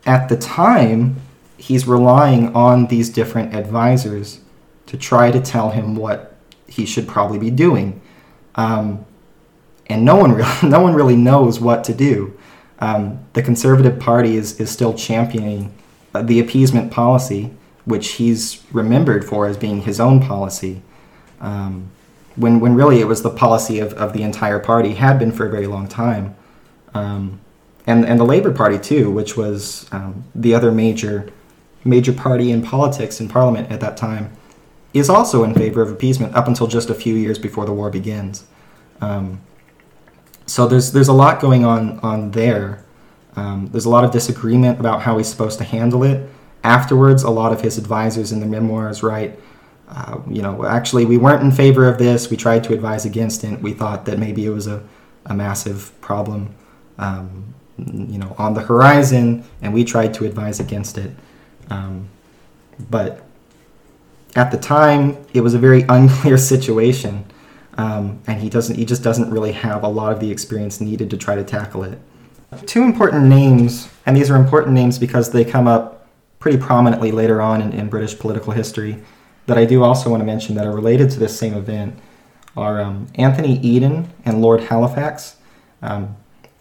at 0.05 0.29
the 0.29 0.37
time 0.37 1.17
he's 1.57 1.87
relying 1.87 2.55
on 2.55 2.87
these 2.87 3.09
different 3.09 3.53
advisors 3.53 4.39
to 4.87 4.97
try 4.97 5.29
to 5.29 5.39
tell 5.39 5.69
him 5.69 5.95
what 5.95 6.35
he 6.67 6.85
should 6.85 7.07
probably 7.07 7.37
be 7.37 7.51
doing. 7.51 8.01
Um, 8.55 9.05
and 9.87 10.03
no 10.03 10.15
one 10.15 10.31
really, 10.35 10.69
no 10.69 10.81
one 10.81 10.93
really 10.93 11.15
knows 11.15 11.59
what 11.59 11.83
to 11.85 11.93
do. 11.93 12.37
Um, 12.79 13.19
the 13.33 13.43
Conservative 13.43 13.99
Party 13.99 14.35
is, 14.35 14.59
is 14.59 14.71
still 14.71 14.93
championing 14.95 15.71
the 16.13 16.39
appeasement 16.39 16.91
policy, 16.91 17.51
which 17.85 18.13
he's 18.13 18.63
remembered 18.71 19.25
for 19.25 19.47
as 19.47 19.57
being 19.57 19.81
his 19.81 19.99
own 19.99 20.21
policy, 20.21 20.81
um, 21.39 21.89
when, 22.35 22.59
when 22.59 22.75
really 22.75 22.99
it 22.99 23.07
was 23.07 23.21
the 23.21 23.29
policy 23.29 23.79
of, 23.79 23.93
of 23.93 24.13
the 24.13 24.23
entire 24.23 24.59
party, 24.59 24.93
had 24.93 25.19
been 25.19 25.31
for 25.31 25.45
a 25.45 25.49
very 25.49 25.67
long 25.67 25.87
time. 25.87 26.35
Um, 26.93 27.39
and, 27.87 28.05
and 28.05 28.19
the 28.19 28.23
Labour 28.23 28.51
Party, 28.51 28.77
too, 28.77 29.09
which 29.09 29.35
was 29.35 29.87
um, 29.91 30.23
the 30.35 30.53
other 30.53 30.71
major, 30.71 31.29
major 31.83 32.13
party 32.13 32.51
in 32.51 32.61
politics 32.61 33.19
in 33.19 33.27
Parliament 33.27 33.71
at 33.71 33.79
that 33.81 33.97
time, 33.97 34.31
is 34.93 35.09
also 35.09 35.43
in 35.43 35.53
favor 35.53 35.81
of 35.81 35.91
appeasement 35.91 36.35
up 36.35 36.47
until 36.47 36.67
just 36.67 36.89
a 36.89 36.93
few 36.93 37.15
years 37.15 37.39
before 37.39 37.65
the 37.65 37.71
war 37.73 37.89
begins. 37.89 38.45
Um, 38.99 39.41
so 40.45 40.67
there's 40.67 40.91
there's 40.91 41.07
a 41.07 41.13
lot 41.13 41.39
going 41.39 41.63
on 41.63 41.99
on 41.99 42.31
there. 42.31 42.83
Um, 43.35 43.67
there's 43.71 43.85
a 43.85 43.89
lot 43.89 44.03
of 44.03 44.11
disagreement 44.11 44.79
about 44.79 45.01
how 45.01 45.17
he's 45.17 45.27
supposed 45.27 45.57
to 45.59 45.63
handle 45.63 46.03
it. 46.03 46.29
Afterwards, 46.63 47.23
a 47.23 47.29
lot 47.29 47.53
of 47.53 47.61
his 47.61 47.77
advisors 47.77 48.31
in 48.31 48.39
the 48.39 48.45
memoirs 48.45 49.03
write, 49.03 49.39
uh, 49.89 50.19
you 50.29 50.41
know, 50.41 50.65
actually 50.65 51.05
we 51.05 51.17
weren't 51.17 51.41
in 51.41 51.51
favor 51.51 51.87
of 51.87 51.97
this. 51.97 52.29
We 52.29 52.37
tried 52.37 52.63
to 52.65 52.73
advise 52.73 53.05
against 53.05 53.43
it. 53.43 53.61
We 53.61 53.73
thought 53.73 54.05
that 54.05 54.19
maybe 54.19 54.45
it 54.45 54.49
was 54.49 54.67
a, 54.67 54.83
a 55.25 55.33
massive 55.33 55.99
problem, 56.01 56.53
um, 56.97 57.53
you 57.77 58.17
know, 58.17 58.35
on 58.37 58.53
the 58.53 58.61
horizon, 58.61 59.43
and 59.61 59.73
we 59.73 59.83
tried 59.83 60.13
to 60.15 60.25
advise 60.25 60.59
against 60.59 60.97
it. 60.97 61.11
Um, 61.69 62.09
but 62.89 63.23
at 64.35 64.51
the 64.51 64.57
time, 64.57 65.25
it 65.33 65.41
was 65.41 65.53
a 65.53 65.59
very 65.59 65.81
unclear 65.89 66.37
situation. 66.37 67.25
Um, 67.77 68.21
and 68.27 68.41
he 68.41 68.49
doesn't 68.49 68.75
he 68.75 68.83
just 68.83 69.01
doesn't 69.01 69.31
really 69.31 69.53
have 69.53 69.83
a 69.83 69.87
lot 69.87 70.11
of 70.11 70.19
the 70.19 70.29
experience 70.29 70.81
needed 70.81 71.09
to 71.09 71.17
try 71.17 71.35
to 71.35 71.43
tackle 71.43 71.83
it 71.83 71.97
two 72.65 72.83
important 72.83 73.25
names 73.25 73.89
and 74.05 74.15
these 74.15 74.29
are 74.29 74.35
important 74.35 74.73
names 74.73 74.99
because 74.99 75.31
they 75.31 75.45
come 75.45 75.67
up 75.67 76.07
pretty 76.39 76.57
prominently 76.57 77.11
later 77.11 77.41
on 77.41 77.61
in, 77.61 77.71
in 77.73 77.89
british 77.89 78.17
political 78.17 78.53
history 78.53 79.01
that 79.45 79.57
i 79.57 79.65
do 79.65 79.83
also 79.83 80.09
want 80.09 80.21
to 80.21 80.25
mention 80.25 80.55
that 80.55 80.65
are 80.65 80.75
related 80.75 81.09
to 81.09 81.19
this 81.19 81.37
same 81.37 81.53
event 81.53 81.97
are 82.57 82.81
um, 82.81 83.07
anthony 83.15 83.59
eden 83.59 84.09
and 84.25 84.41
lord 84.41 84.61
halifax. 84.61 85.37
Um, 85.81 86.15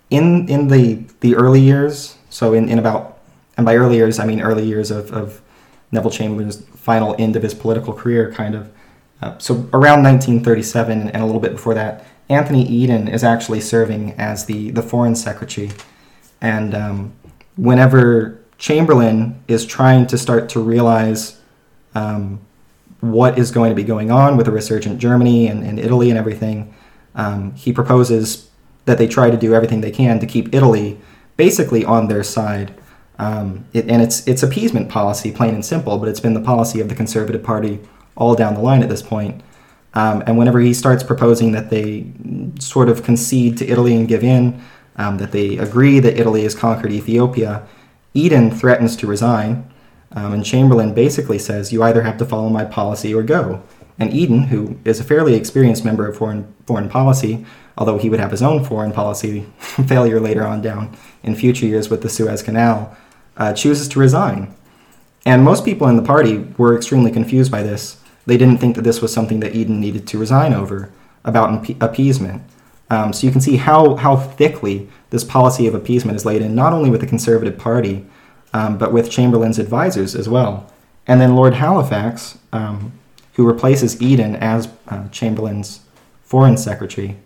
in 0.09 0.49
in 0.49 0.69
the 0.69 1.05
the 1.21 1.37
early 1.37 1.61
years 1.61 2.17
so 2.31 2.53
in, 2.53 2.69
in 2.69 2.79
about 2.79 3.19
and 3.57 3.67
by 3.67 3.77
early 3.77 3.97
years 3.97 4.19
i 4.19 4.25
mean 4.25 4.41
early 4.41 4.65
years 4.65 4.91
of, 4.91 5.13
of 5.13 5.43
neville 5.93 6.11
chamberlain's 6.11 6.65
final 6.81 7.15
end 7.19 7.37
of 7.37 7.43
his 7.43 7.55
political 7.55 7.93
career 7.93 8.33
kind 8.33 8.55
of. 8.55 8.73
Uh, 9.21 9.37
so 9.37 9.55
around 9.75 10.03
1937 10.03 11.11
and 11.11 11.23
a 11.23 11.27
little 11.27 11.41
bit 11.41 11.53
before 11.53 11.75
that, 11.75 12.07
Anthony 12.31 12.65
Eden 12.67 13.09
is 13.09 13.25
actually 13.25 13.61
serving 13.61 14.13
as 14.13 14.47
the, 14.47 14.71
the 14.71 14.83
foreign 14.83 15.17
secretary. 15.17 15.73
And 16.41 16.75
um, 16.75 17.13
whenever 17.57 18.41
Chamberlain 18.57 19.43
is 19.49 19.67
trying 19.67 20.07
to 20.07 20.17
start 20.17 20.49
to 20.51 20.61
realize 20.61 21.41
um, 21.95 22.41
what 23.01 23.37
is 23.39 23.51
going 23.51 23.71
to 23.71 23.75
be 23.75 23.83
going 23.83 24.11
on 24.13 24.37
with 24.37 24.47
the 24.47 24.53
resurgent 24.53 25.01
Germany 25.01 25.49
and, 25.49 25.65
and 25.65 25.79
Italy 25.79 26.09
and 26.09 26.19
everything, 26.19 26.73
um, 27.17 27.53
he 27.55 27.73
proposes 27.73 28.49
that 28.85 28.97
they 28.97 29.09
try 29.09 29.29
to 29.29 29.37
do 29.37 29.53
everything 29.53 29.81
they 29.81 29.91
can 29.91 30.21
to 30.21 30.27
keep 30.27 30.55
Italy 30.55 30.99
basically 31.37 31.85
on 31.85 32.09
their 32.09 32.23
side. 32.23 32.75
Um, 33.19 33.67
it, 33.73 33.89
and 33.89 34.01
it's 34.01 34.27
it's 34.27 34.43
appeasement 34.43 34.89
policy, 34.89 35.31
plain 35.33 35.53
and 35.53 35.65
simple, 35.65 35.99
but 35.99 36.09
it's 36.09 36.21
been 36.21 36.35
the 36.35 36.41
policy 36.41 36.81
of 36.81 36.89
the 36.89 36.95
Conservative 36.95 37.43
Party 37.43 37.81
all 38.17 38.35
down 38.35 38.55
the 38.55 38.61
line 38.61 38.83
at 38.83 38.89
this 38.89 39.03
point. 39.03 39.43
Um, 39.95 40.23
and 40.27 40.39
whenever 40.39 40.61
he 40.61 40.73
starts 40.73 41.03
proposing 41.03 41.53
that 41.53 41.71
they 41.71 42.13
sort 42.59 42.89
of 42.89 43.03
concede 43.03 43.59
to 43.59 43.69
Italy 43.69 43.97
and 43.97 44.07
give 44.07 44.23
in, 44.23 44.63
um, 44.97 45.19
that 45.19 45.33
they 45.33 45.59
agree 45.59 45.99
that 46.01 46.19
Italy 46.19 46.43
has 46.45 46.55
conquered 46.55 46.93
Ethiopia, 46.93 47.67
Eden 48.15 48.51
threatens 48.51 48.97
to 48.97 49.07
resign. 49.07 49.69
Um, 50.13 50.33
and 50.33 50.45
Chamberlain 50.45 50.93
basically 50.95 51.39
says, 51.39 51.73
You 51.73 51.83
either 51.83 52.03
have 52.03 52.19
to 52.19 52.25
follow 52.25 52.49
my 52.49 52.65
policy 52.65 53.15
or 53.15 53.23
go. 53.23 53.63
And 53.99 54.13
Eden, 54.13 54.45
who 54.45 54.79
is 54.85 54.99
a 54.99 55.05
fairly 55.05 55.35
experienced 55.35 55.85
member 55.85 56.07
of 56.09 56.17
foreign, 56.17 56.53
foreign 56.67 56.89
policy, 56.89 57.45
although 57.77 57.99
he 57.99 58.09
would 58.09 58.21
have 58.21 58.31
his 58.31 58.43
own 58.43 58.65
foreign 58.65 58.93
policy 58.93 59.47
failure 59.61 60.21
later 60.21 60.47
on 60.47 60.63
down 60.63 60.97
in 61.23 61.35
future 61.35 61.67
years 61.67 61.91
with 61.91 62.03
the 62.03 62.09
Suez 62.09 62.43
Canal, 62.43 62.97
uh, 63.37 63.53
chooses 63.53 63.89
to 63.89 63.99
resign. 63.99 64.55
And 65.27 65.45
most 65.45 65.65
people 65.65 65.87
in 65.89 65.97
the 65.97 66.03
party 66.03 66.39
were 66.57 66.75
extremely 66.75 67.11
confused 67.11 67.53
by 67.53 67.63
this. 67.63 68.00
They 68.31 68.39
didn't 68.39 68.59
think 68.59 68.77
that 68.77 68.83
this 68.83 69.03
was 69.03 69.13
something 69.13 69.41
that 69.41 69.57
Eden 69.57 69.81
needed 69.81 70.07
to 70.07 70.17
resign 70.17 70.55
over 70.55 70.89
about 71.25 71.69
appeasement. 71.83 72.45
Um, 72.89 73.13
so 73.13 73.27
you 73.27 73.33
can 73.33 73.41
see 73.41 73.57
how, 73.57 73.97
how 73.97 74.15
thickly 74.15 74.89
this 75.11 75.25
policy 75.25 75.67
of 75.67 75.75
appeasement 75.75 76.15
is 76.15 76.25
laid 76.25 76.41
in, 76.41 76.55
not 76.55 76.73
only 76.73 76.91
with 76.91 77.01
the 77.01 77.09
Conservative 77.09 77.59
Party, 77.59 78.07
um, 78.53 78.79
but 78.79 78.93
with 78.93 79.11
Chamberlain's 79.11 79.59
advisors 79.59 80.15
as 80.15 80.29
well. 80.29 80.73
And 81.09 81.21
then 81.21 81.35
Lord 81.35 81.55
Halifax, 81.55 82.39
um, 82.53 82.93
who 83.35 83.45
replaces 83.45 84.01
Eden 84.01 84.37
as 84.37 84.69
uh, 84.87 85.09
Chamberlain's 85.09 85.81
foreign 86.23 86.57
secretary, 86.57 87.17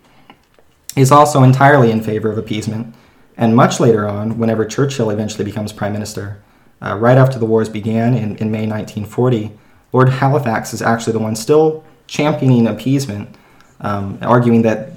is 0.97 1.13
also 1.13 1.43
entirely 1.43 1.91
in 1.91 2.03
favor 2.03 2.33
of 2.33 2.39
appeasement. 2.39 2.95
And 3.37 3.55
much 3.55 3.79
later 3.79 4.09
on, 4.09 4.39
whenever 4.39 4.65
Churchill 4.65 5.11
eventually 5.11 5.45
becomes 5.45 5.71
prime 5.71 5.93
minister, 5.93 6.43
uh, 6.81 6.97
right 6.97 7.19
after 7.19 7.39
the 7.39 7.45
wars 7.45 7.69
began 7.69 8.15
in, 8.15 8.37
in 8.37 8.51
May 8.51 8.67
1940, 8.67 9.53
Lord 9.95 10.09
Halifax 10.09 10.75
is 10.75 10.83
actually 10.83 11.13
the 11.13 11.21
one 11.21 11.37
still 11.37 11.85
championing 12.09 12.67
appeasement, 12.67 13.33
um, 13.81 14.19
arguing 14.23 14.63
that 14.63 14.91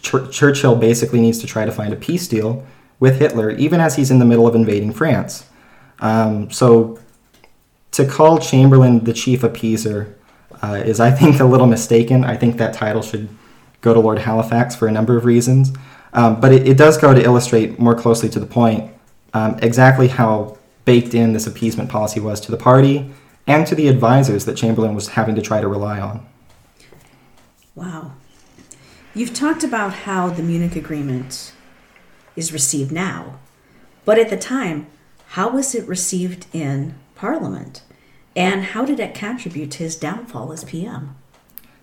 Ch- 0.00 0.32
Churchill 0.32 0.74
basically 0.74 1.20
needs 1.20 1.38
to 1.40 1.46
try 1.46 1.66
to 1.66 1.70
find 1.70 1.92
a 1.92 1.96
peace 1.96 2.26
deal 2.26 2.66
with 2.98 3.18
Hitler, 3.18 3.50
even 3.50 3.78
as 3.78 3.96
he's 3.96 4.10
in 4.10 4.18
the 4.18 4.24
middle 4.24 4.46
of 4.46 4.54
invading 4.54 4.94
France. 4.94 5.44
Um, 6.00 6.50
so 6.50 6.98
to 7.90 8.06
call 8.06 8.38
Chamberlain 8.38 9.04
the 9.04 9.12
chief 9.12 9.42
appeaser 9.42 10.14
uh, 10.62 10.82
is, 10.82 10.98
I 10.98 11.10
think, 11.10 11.38
a 11.38 11.44
little 11.44 11.66
mistaken. 11.66 12.24
I 12.24 12.36
think 12.36 12.56
that 12.56 12.72
title 12.72 13.02
should 13.02 13.28
go 13.82 13.92
to 13.92 14.00
Lord 14.00 14.20
Halifax 14.20 14.74
for 14.74 14.88
a 14.88 14.92
number 14.92 15.18
of 15.18 15.26
reasons. 15.26 15.72
Um, 16.14 16.40
but 16.40 16.52
it, 16.52 16.66
it, 16.66 16.78
does 16.78 16.96
go 16.96 17.12
to 17.12 17.22
illustrate 17.22 17.78
more 17.78 17.94
closely 17.94 18.28
to 18.30 18.40
the 18.40 18.46
point 18.46 18.90
um, 19.34 19.58
exactly 19.60 20.08
how 20.08 20.56
baked 20.84 21.14
in 21.14 21.32
this 21.32 21.46
appeasement 21.46 21.90
policy 21.90 22.20
was 22.20 22.40
to 22.42 22.50
the 22.50 22.56
party 22.56 23.10
and 23.46 23.66
to 23.66 23.74
the 23.74 23.88
advisors 23.88 24.44
that 24.44 24.56
Chamberlain 24.56 24.94
was 24.94 25.08
having 25.08 25.34
to 25.34 25.42
try 25.42 25.60
to 25.60 25.68
rely 25.68 26.00
on. 26.00 26.26
Wow. 27.74 28.12
You've 29.14 29.34
talked 29.34 29.64
about 29.64 29.92
how 29.92 30.28
the 30.28 30.42
Munich 30.42 30.76
Agreement 30.76 31.52
is 32.36 32.52
received 32.52 32.92
now, 32.92 33.38
but 34.04 34.18
at 34.18 34.30
the 34.30 34.36
time, 34.36 34.86
how 35.28 35.50
was 35.50 35.74
it 35.74 35.86
received 35.86 36.46
in 36.52 36.94
Parliament? 37.14 37.82
And 38.34 38.64
how 38.64 38.84
did 38.84 39.00
it 39.00 39.14
contribute 39.14 39.70
to 39.72 39.78
his 39.78 39.96
downfall 39.96 40.52
as 40.52 40.64
PM? 40.64 41.16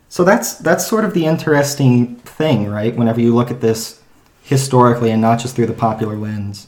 So 0.08 0.24
that's 0.24 0.56
that's 0.56 0.88
sort 0.88 1.06
of 1.06 1.14
the 1.14 1.26
interesting 1.26 2.16
thing, 2.18 2.68
right? 2.68 2.96
Whenever 2.96 3.22
you 3.22 3.36
look 3.36 3.52
at 3.52 3.62
this 3.62 4.02
historically 4.42 5.12
and 5.12 5.22
not 5.22 5.40
just 5.40 5.56
through 5.56 5.68
the 5.68 5.74
popular 5.74 6.16
lens. 6.16 6.68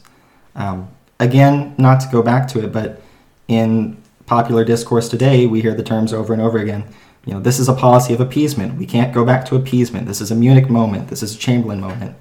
Um, 0.56 0.90
again, 1.20 1.74
not 1.80 2.00
to 2.02 2.08
go 2.12 2.22
back 2.22 2.48
to 2.50 2.64
it, 2.64 2.72
but 2.72 3.02
in 3.48 4.01
popular 4.32 4.64
discourse 4.64 5.10
today, 5.10 5.46
we 5.46 5.62
hear 5.62 5.74
the 5.74 5.84
terms 5.84 6.14
over 6.14 6.32
and 6.32 6.42
over 6.42 6.58
again. 6.58 6.86
You 7.26 7.34
know, 7.34 7.42
this 7.42 7.60
is 7.60 7.68
a 7.68 7.74
policy 7.74 8.14
of 8.14 8.22
appeasement. 8.22 8.80
We 8.80 8.86
can't 8.86 9.14
go 9.14 9.26
back 9.26 9.44
to 9.48 9.58
appeasement. 9.58 10.08
This 10.08 10.22
is 10.22 10.32
a 10.32 10.36
Munich 10.36 10.70
moment. 10.70 11.10
This 11.10 11.22
is 11.22 11.36
a 11.36 11.38
Chamberlain 11.38 11.82
moment. 11.82 12.16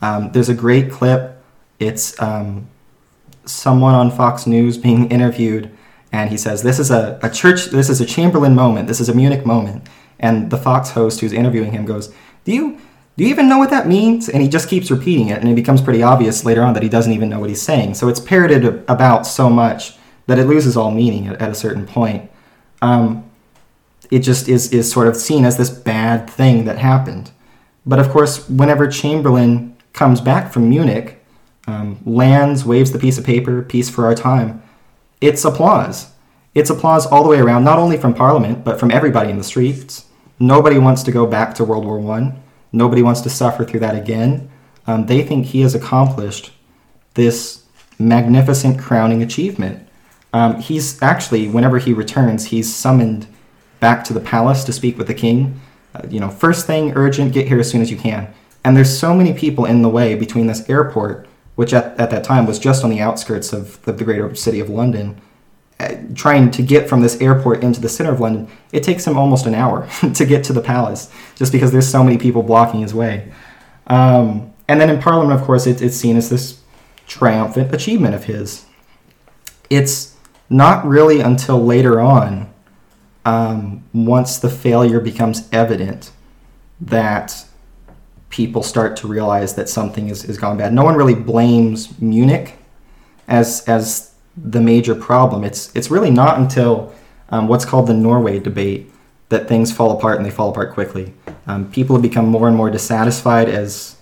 Um, 0.00 0.32
there's 0.32 0.48
a 0.48 0.54
great 0.54 0.90
clip. 0.90 1.36
It's 1.78 2.18
um, 2.18 2.66
someone 3.44 3.94
on 3.94 4.10
Fox 4.10 4.46
News 4.46 4.78
being 4.78 5.10
interviewed, 5.16 5.70
and 6.12 6.30
he 6.30 6.38
says, 6.38 6.62
"This 6.62 6.78
is 6.78 6.90
a, 6.90 7.20
a 7.22 7.28
church. 7.28 7.66
This 7.66 7.90
is 7.90 8.00
a 8.00 8.06
Chamberlain 8.06 8.54
moment. 8.54 8.88
This 8.88 8.98
is 8.98 9.10
a 9.10 9.14
Munich 9.14 9.44
moment." 9.44 9.86
And 10.18 10.48
the 10.48 10.56
Fox 10.56 10.88
host 10.92 11.20
who's 11.20 11.34
interviewing 11.34 11.72
him 11.72 11.84
goes, 11.84 12.10
"Do 12.46 12.52
you 12.52 12.80
do 13.18 13.24
you 13.24 13.28
even 13.28 13.50
know 13.50 13.58
what 13.58 13.68
that 13.68 13.86
means?" 13.86 14.30
And 14.30 14.42
he 14.42 14.48
just 14.48 14.70
keeps 14.70 14.90
repeating 14.90 15.28
it, 15.28 15.38
and 15.40 15.46
it 15.46 15.56
becomes 15.56 15.82
pretty 15.82 16.02
obvious 16.02 16.42
later 16.42 16.62
on 16.62 16.72
that 16.72 16.82
he 16.82 16.88
doesn't 16.88 17.12
even 17.12 17.28
know 17.28 17.38
what 17.38 17.50
he's 17.50 17.60
saying. 17.60 17.96
So 17.96 18.08
it's 18.08 18.18
parroted 18.18 18.64
about 18.88 19.26
so 19.26 19.50
much 19.50 19.99
that 20.30 20.38
it 20.38 20.44
loses 20.44 20.76
all 20.76 20.92
meaning 20.92 21.26
at, 21.26 21.42
at 21.42 21.50
a 21.50 21.54
certain 21.56 21.84
point. 21.84 22.30
Um, 22.80 23.28
it 24.12 24.20
just 24.20 24.48
is 24.48 24.72
is 24.72 24.90
sort 24.90 25.08
of 25.08 25.16
seen 25.16 25.44
as 25.44 25.56
this 25.56 25.70
bad 25.70 26.30
thing 26.30 26.66
that 26.66 26.78
happened. 26.78 27.32
But 27.84 27.98
of 27.98 28.10
course, 28.10 28.48
whenever 28.48 28.86
Chamberlain 28.86 29.76
comes 29.92 30.20
back 30.20 30.52
from 30.52 30.68
Munich, 30.68 31.20
um, 31.66 31.98
lands, 32.06 32.64
waves 32.64 32.92
the 32.92 32.98
piece 33.00 33.18
of 33.18 33.24
paper, 33.24 33.62
peace 33.62 33.90
for 33.90 34.04
our 34.06 34.14
time, 34.14 34.62
it's 35.20 35.44
applause. 35.44 36.12
It's 36.54 36.70
applause 36.70 37.06
all 37.06 37.24
the 37.24 37.28
way 37.28 37.40
around, 37.40 37.64
not 37.64 37.80
only 37.80 37.96
from 37.96 38.14
Parliament, 38.14 38.62
but 38.64 38.78
from 38.78 38.92
everybody 38.92 39.30
in 39.30 39.38
the 39.38 39.44
streets. 39.44 40.04
Nobody 40.38 40.78
wants 40.78 41.02
to 41.02 41.12
go 41.12 41.26
back 41.26 41.56
to 41.56 41.64
World 41.64 41.84
War 41.84 41.98
One. 41.98 42.40
Nobody 42.72 43.02
wants 43.02 43.20
to 43.22 43.30
suffer 43.30 43.64
through 43.64 43.80
that 43.80 43.96
again. 43.96 44.48
Um, 44.86 45.06
they 45.06 45.22
think 45.22 45.46
he 45.46 45.62
has 45.62 45.74
accomplished 45.74 46.52
this 47.14 47.64
magnificent 47.98 48.78
crowning 48.78 49.22
achievement. 49.22 49.88
Um, 50.32 50.60
he's 50.60 51.00
actually, 51.02 51.48
whenever 51.48 51.78
he 51.78 51.92
returns, 51.92 52.46
he's 52.46 52.72
summoned 52.72 53.26
back 53.80 54.04
to 54.04 54.12
the 54.12 54.20
palace 54.20 54.64
to 54.64 54.72
speak 54.72 54.96
with 54.96 55.06
the 55.06 55.14
king. 55.14 55.60
Uh, 55.94 56.02
you 56.08 56.20
know, 56.20 56.28
first 56.28 56.66
thing, 56.66 56.92
urgent, 56.94 57.32
get 57.32 57.48
here 57.48 57.58
as 57.58 57.68
soon 57.68 57.80
as 57.80 57.90
you 57.90 57.96
can. 57.96 58.32
And 58.64 58.76
there's 58.76 58.96
so 58.96 59.14
many 59.14 59.32
people 59.32 59.64
in 59.64 59.82
the 59.82 59.88
way 59.88 60.14
between 60.14 60.46
this 60.46 60.68
airport, 60.68 61.26
which 61.56 61.72
at, 61.72 61.98
at 61.98 62.10
that 62.10 62.24
time 62.24 62.46
was 62.46 62.58
just 62.58 62.84
on 62.84 62.90
the 62.90 63.00
outskirts 63.00 63.52
of, 63.52 63.86
of 63.88 63.98
the 63.98 64.04
greater 64.04 64.34
city 64.34 64.60
of 64.60 64.68
London, 64.68 65.20
uh, 65.80 65.96
trying 66.14 66.50
to 66.50 66.62
get 66.62 66.88
from 66.88 67.00
this 67.00 67.20
airport 67.22 67.62
into 67.62 67.80
the 67.80 67.88
center 67.88 68.12
of 68.12 68.20
London, 68.20 68.48
it 68.70 68.82
takes 68.82 69.06
him 69.06 69.16
almost 69.16 69.46
an 69.46 69.54
hour 69.54 69.88
to 70.14 70.26
get 70.26 70.44
to 70.44 70.52
the 70.52 70.60
palace, 70.60 71.10
just 71.36 71.52
because 71.52 71.72
there's 71.72 71.88
so 71.88 72.04
many 72.04 72.18
people 72.18 72.42
blocking 72.42 72.80
his 72.80 72.94
way. 72.94 73.32
Um, 73.86 74.52
and 74.68 74.80
then 74.80 74.90
in 74.90 75.00
Parliament, 75.00 75.40
of 75.40 75.46
course, 75.46 75.66
it, 75.66 75.80
it's 75.80 75.96
seen 75.96 76.16
as 76.16 76.28
this 76.28 76.60
triumphant 77.06 77.74
achievement 77.74 78.14
of 78.14 78.24
his. 78.24 78.66
It's 79.70 80.09
not 80.50 80.84
really 80.84 81.20
until 81.20 81.64
later 81.64 82.00
on, 82.00 82.52
um, 83.24 83.84
once 83.94 84.38
the 84.38 84.50
failure 84.50 85.00
becomes 85.00 85.48
evident, 85.52 86.10
that 86.80 87.46
people 88.30 88.62
start 88.62 88.96
to 88.96 89.06
realize 89.06 89.54
that 89.54 89.68
something 89.68 90.08
is, 90.08 90.24
is 90.24 90.36
gone 90.36 90.56
bad. 90.56 90.72
No 90.72 90.84
one 90.84 90.96
really 90.96 91.14
blames 91.14 92.00
Munich 92.00 92.56
as 93.28 93.62
as 93.66 94.14
the 94.36 94.60
major 94.60 94.94
problem. 94.94 95.44
It's 95.44 95.74
it's 95.74 95.90
really 95.90 96.10
not 96.10 96.38
until 96.38 96.92
um, 97.30 97.48
what's 97.48 97.64
called 97.64 97.86
the 97.86 97.94
Norway 97.94 98.38
debate 98.38 98.90
that 99.28 99.48
things 99.48 99.72
fall 99.72 99.96
apart 99.96 100.16
and 100.16 100.26
they 100.26 100.30
fall 100.30 100.50
apart 100.50 100.72
quickly. 100.72 101.12
Um, 101.46 101.70
people 101.70 101.94
have 101.94 102.02
become 102.02 102.26
more 102.26 102.48
and 102.48 102.56
more 102.56 102.70
dissatisfied 102.70 103.48
as 103.48 103.96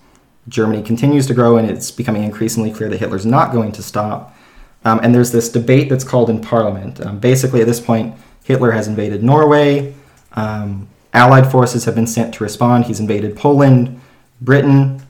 Germany 0.48 0.82
continues 0.82 1.26
to 1.26 1.34
grow, 1.34 1.58
and 1.58 1.70
it's 1.70 1.90
becoming 1.90 2.24
increasingly 2.24 2.70
clear 2.70 2.88
that 2.88 2.98
Hitler's 2.98 3.26
not 3.26 3.52
going 3.52 3.72
to 3.72 3.82
stop. 3.82 4.34
Um, 4.84 5.00
and 5.02 5.14
there's 5.14 5.32
this 5.32 5.50
debate 5.50 5.88
that's 5.88 6.04
called 6.04 6.30
in 6.30 6.40
Parliament. 6.40 7.04
Um, 7.04 7.18
basically, 7.18 7.60
at 7.60 7.66
this 7.66 7.80
point, 7.80 8.14
Hitler 8.44 8.70
has 8.70 8.88
invaded 8.88 9.22
Norway. 9.22 9.94
Um, 10.32 10.88
Allied 11.12 11.50
forces 11.50 11.84
have 11.84 11.94
been 11.94 12.06
sent 12.06 12.34
to 12.34 12.44
respond. 12.44 12.84
He's 12.84 13.00
invaded 13.00 13.36
Poland, 13.36 14.00
Britain, 14.40 15.02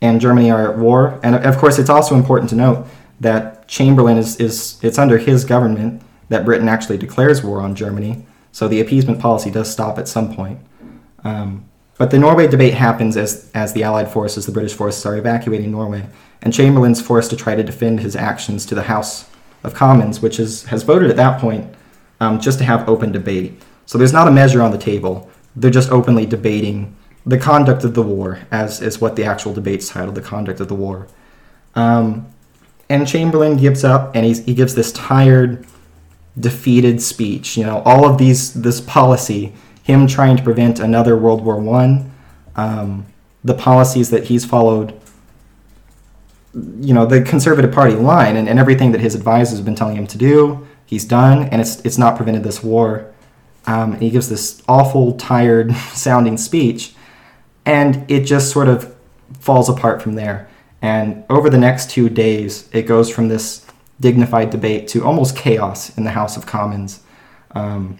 and 0.00 0.20
Germany 0.20 0.50
are 0.50 0.72
at 0.72 0.78
war. 0.78 1.20
And 1.22 1.36
of 1.36 1.56
course, 1.58 1.78
it's 1.78 1.90
also 1.90 2.14
important 2.14 2.50
to 2.50 2.56
note 2.56 2.86
that 3.20 3.68
Chamberlain 3.68 4.18
is, 4.18 4.36
is 4.40 4.78
it's 4.82 4.98
under 4.98 5.18
his 5.18 5.44
government 5.44 6.02
that 6.28 6.44
Britain 6.44 6.68
actually 6.68 6.98
declares 6.98 7.44
war 7.44 7.60
on 7.60 7.74
Germany. 7.74 8.26
So 8.50 8.66
the 8.66 8.80
appeasement 8.80 9.20
policy 9.20 9.50
does 9.50 9.70
stop 9.70 9.98
at 9.98 10.08
some 10.08 10.34
point. 10.34 10.58
Um, 11.24 11.64
but 11.98 12.10
the 12.10 12.18
Norway 12.18 12.48
debate 12.48 12.74
happens 12.74 13.16
as, 13.16 13.50
as 13.54 13.72
the 13.72 13.84
Allied 13.84 14.10
forces, 14.10 14.46
the 14.46 14.52
British 14.52 14.74
forces, 14.74 15.06
are 15.06 15.16
evacuating 15.16 15.70
Norway. 15.70 16.06
And 16.42 16.52
Chamberlain's 16.52 17.00
forced 17.00 17.30
to 17.30 17.36
try 17.36 17.54
to 17.54 17.62
defend 17.62 18.00
his 18.00 18.16
actions 18.16 18.66
to 18.66 18.74
the 18.74 18.82
House 18.82 19.30
of 19.62 19.74
Commons, 19.74 20.20
which 20.20 20.40
is, 20.40 20.64
has 20.64 20.82
voted 20.82 21.10
at 21.10 21.16
that 21.16 21.40
point 21.40 21.72
um, 22.20 22.40
just 22.40 22.58
to 22.58 22.64
have 22.64 22.88
open 22.88 23.12
debate. 23.12 23.62
So 23.86 23.98
there's 23.98 24.12
not 24.12 24.28
a 24.28 24.30
measure 24.30 24.62
on 24.62 24.70
the 24.70 24.78
table. 24.78 25.30
They're 25.54 25.70
just 25.70 25.90
openly 25.90 26.26
debating 26.26 26.96
the 27.24 27.38
conduct 27.38 27.84
of 27.84 27.94
the 27.94 28.02
war, 28.02 28.40
as 28.50 28.82
is 28.82 29.00
what 29.00 29.14
the 29.14 29.24
actual 29.24 29.54
debate's 29.54 29.88
titled, 29.88 30.16
the 30.16 30.22
conduct 30.22 30.60
of 30.60 30.68
the 30.68 30.74
war. 30.74 31.06
Um, 31.74 32.32
and 32.88 33.06
Chamberlain 33.06 33.56
gives 33.56 33.84
up 33.84 34.14
and 34.14 34.26
he 34.26 34.54
gives 34.54 34.74
this 34.74 34.92
tired, 34.92 35.64
defeated 36.38 37.00
speech. 37.00 37.56
You 37.56 37.64
know, 37.64 37.82
all 37.84 38.06
of 38.06 38.18
these, 38.18 38.52
this 38.54 38.80
policy, 38.80 39.52
him 39.82 40.06
trying 40.06 40.36
to 40.36 40.42
prevent 40.42 40.80
another 40.80 41.16
World 41.16 41.44
War 41.44 41.58
One, 41.58 42.12
um, 42.56 43.06
the 43.44 43.54
policies 43.54 44.10
that 44.10 44.24
he's 44.24 44.44
followed, 44.44 45.00
you 46.54 46.92
know, 46.92 47.06
the 47.06 47.22
Conservative 47.22 47.72
Party 47.72 47.94
line 47.94 48.36
and, 48.36 48.48
and 48.48 48.58
everything 48.58 48.92
that 48.92 49.00
his 49.00 49.14
advisors 49.14 49.58
have 49.58 49.64
been 49.64 49.74
telling 49.74 49.96
him 49.96 50.06
to 50.06 50.18
do, 50.18 50.66
he's 50.84 51.04
done, 51.04 51.44
and 51.48 51.60
it's, 51.60 51.80
it's 51.80 51.98
not 51.98 52.16
prevented 52.16 52.44
this 52.44 52.62
war. 52.62 53.12
Um, 53.66 53.92
and 53.92 54.02
he 54.02 54.10
gives 54.10 54.28
this 54.28 54.62
awful, 54.68 55.14
tired 55.14 55.74
sounding 55.92 56.36
speech, 56.36 56.94
and 57.64 58.10
it 58.10 58.24
just 58.24 58.50
sort 58.50 58.68
of 58.68 58.94
falls 59.40 59.68
apart 59.68 60.02
from 60.02 60.14
there. 60.14 60.48
And 60.82 61.24
over 61.30 61.48
the 61.48 61.58
next 61.58 61.90
two 61.90 62.08
days, 62.08 62.68
it 62.72 62.82
goes 62.82 63.08
from 63.08 63.28
this 63.28 63.64
dignified 64.00 64.50
debate 64.50 64.88
to 64.88 65.04
almost 65.04 65.36
chaos 65.36 65.96
in 65.96 66.04
the 66.04 66.10
House 66.10 66.36
of 66.36 66.44
Commons. 66.44 67.00
Um, 67.52 67.98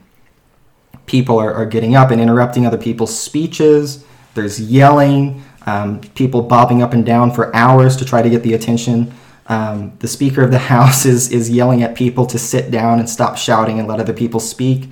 people 1.06 1.38
are, 1.38 1.54
are, 1.54 1.66
getting 1.66 1.94
up 1.94 2.10
and 2.10 2.20
interrupting 2.20 2.66
other 2.66 2.78
people's 2.78 3.16
speeches. 3.16 4.04
There's 4.34 4.60
yelling, 4.60 5.42
um, 5.66 6.00
people 6.14 6.42
bobbing 6.42 6.82
up 6.82 6.92
and 6.92 7.04
down 7.04 7.30
for 7.30 7.54
hours 7.54 7.96
to 7.96 8.04
try 8.04 8.22
to 8.22 8.30
get 8.30 8.42
the 8.42 8.54
attention. 8.54 9.14
Um, 9.46 9.92
the 9.98 10.08
Speaker 10.08 10.42
of 10.42 10.50
the 10.50 10.58
House 10.74 11.04
is, 11.04 11.30
is 11.30 11.50
yelling 11.50 11.82
at 11.82 11.94
people 11.94 12.26
to 12.26 12.38
sit 12.38 12.70
down 12.70 12.98
and 12.98 13.08
stop 13.08 13.36
shouting 13.36 13.78
and 13.78 13.88
let 13.88 14.00
other 14.00 14.12
people 14.12 14.40
speak. 14.40 14.88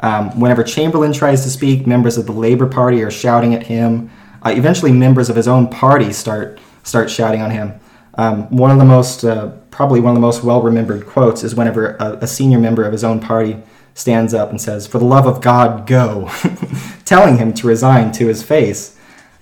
Um, 0.00 0.38
whenever 0.38 0.62
Chamberlain 0.62 1.12
tries 1.12 1.44
to 1.44 1.50
speak, 1.50 1.86
members 1.86 2.18
of 2.18 2.26
the 2.26 2.32
Labour 2.32 2.66
Party 2.66 3.02
are 3.02 3.10
shouting 3.10 3.54
at 3.54 3.64
him. 3.64 4.10
Uh, 4.42 4.52
eventually, 4.54 4.92
members 4.92 5.30
of 5.30 5.36
his 5.36 5.48
own 5.48 5.68
party 5.68 6.12
start 6.12 6.58
start 6.82 7.10
shouting 7.10 7.40
on 7.40 7.50
him. 7.50 7.80
Um, 8.16 8.42
one 8.54 8.70
of 8.70 8.78
the 8.78 8.84
most, 8.84 9.24
uh, 9.24 9.48
probably 9.70 10.00
one 10.00 10.10
of 10.10 10.14
the 10.14 10.20
most 10.20 10.44
well 10.44 10.60
remembered 10.60 11.06
quotes 11.06 11.42
is 11.42 11.54
whenever 11.54 11.96
a, 11.96 12.18
a, 12.20 12.26
senior 12.26 12.58
member 12.58 12.84
of 12.84 12.92
his 12.92 13.02
own 13.02 13.18
party 13.18 13.56
stands 13.94 14.34
up 14.34 14.50
and 14.50 14.60
says, 14.60 14.86
"For 14.86 14.98
the 14.98 15.04
love 15.04 15.26
of 15.26 15.40
God, 15.40 15.86
go," 15.86 16.30
telling 17.06 17.38
him 17.38 17.54
to 17.54 17.66
resign 17.66 18.12
to 18.12 18.26
his 18.26 18.42
face. 18.42 18.98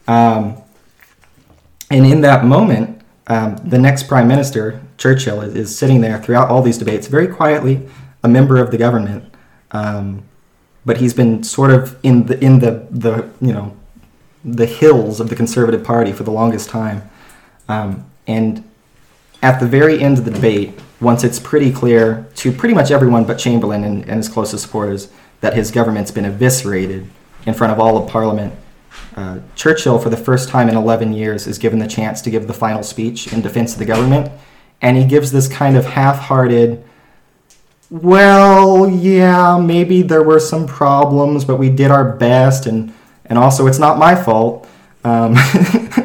Um, 0.07 0.62
and 1.93 2.07
in 2.07 2.21
that 2.23 2.45
moment, 2.45 3.01
um, 3.27 3.57
the 3.65 3.79
next 3.79 4.05
prime 4.05 4.27
minister, 4.27 4.81
Churchill, 4.99 5.43
is, 5.43 5.55
is, 5.55 5.77
sitting 5.77 6.01
there 6.01 6.21
throughout 6.21 6.49
all 6.49 6.63
these 6.63 6.79
debates, 6.79 7.07
very 7.07 7.29
quietly, 7.29 7.89
a 8.23 8.29
member 8.29 8.57
of 8.59 8.71
the 8.71 8.79
government. 8.79 9.33
Um, 9.71 10.25
but 10.85 10.97
he's 10.97 11.15
been 11.15 11.45
sort 11.45 11.71
of 11.71 11.99
in 12.03 12.27
the 12.27 12.43
in 12.45 12.59
the 12.59 12.87
the 12.91 13.29
you 13.41 13.53
know 13.53 13.77
the 14.45 14.67
hills 14.67 15.21
of 15.21 15.29
the 15.29 15.37
Conservative 15.37 15.85
Party 15.85 16.13
for 16.13 16.25
the 16.25 16.33
longest 16.33 16.69
time. 16.69 17.09
Um, 17.69 18.11
and 18.27 18.69
at 19.43 19.61
the 19.61 19.67
very 19.67 20.01
end 20.01 20.19
of 20.19 20.25
the 20.25 20.31
debate, 20.31 20.79
once 21.01 21.23
it's 21.25 21.39
pretty 21.39 21.73
clear 21.73 22.27
to 22.37 22.51
pretty 22.53 22.75
much 22.75 22.91
everyone 22.91 23.25
but 23.25 23.39
Chamberlain 23.39 23.85
and, 23.85 24.03
and 24.03 24.17
his 24.17 24.29
closest 24.29 24.65
supporters 24.65 25.11
that 25.41 25.55
his 25.55 25.71
government's 25.71 26.11
been 26.11 26.25
eviscerated 26.25 27.09
in 27.47 27.55
front 27.55 27.73
of 27.73 27.79
all 27.81 27.97
of 27.97 28.09
Parliament, 28.09 28.55
uh, 29.17 29.41
Churchill, 29.55 29.99
for 29.99 30.11
the 30.11 30.17
first 30.17 30.49
time 30.49 30.69
in 30.69 30.77
11 30.77 31.13
years, 31.13 31.47
is 31.47 31.59
given 31.59 31.79
the 31.79 31.87
chance 31.87 32.21
to 32.23 32.31
give 32.31 32.47
the 32.47 32.55
final 32.55 32.83
speech 32.83 33.33
in 33.33 33.41
defense 33.41 33.73
of 33.73 33.79
the 33.79 33.85
government. 33.85 34.33
And 34.81 34.97
he 34.97 35.05
gives 35.05 35.33
this 35.33 35.49
kind 35.49 35.77
of 35.77 35.85
half 35.85 36.19
hearted, 36.19 36.85
well, 37.91 38.89
yeah, 38.89 39.59
maybe 39.59 40.03
there 40.03 40.23
were 40.23 40.41
some 40.41 40.67
problems, 40.67 41.45
but 41.45 41.57
we 41.57 41.69
did 41.71 41.91
our 41.91 42.17
best. 42.17 42.67
And, 42.67 42.93
and 43.27 43.39
also, 43.39 43.67
it's 43.67 43.79
not 43.79 43.99
my 43.99 44.15
fault. 44.15 44.67
Um, 45.05 45.37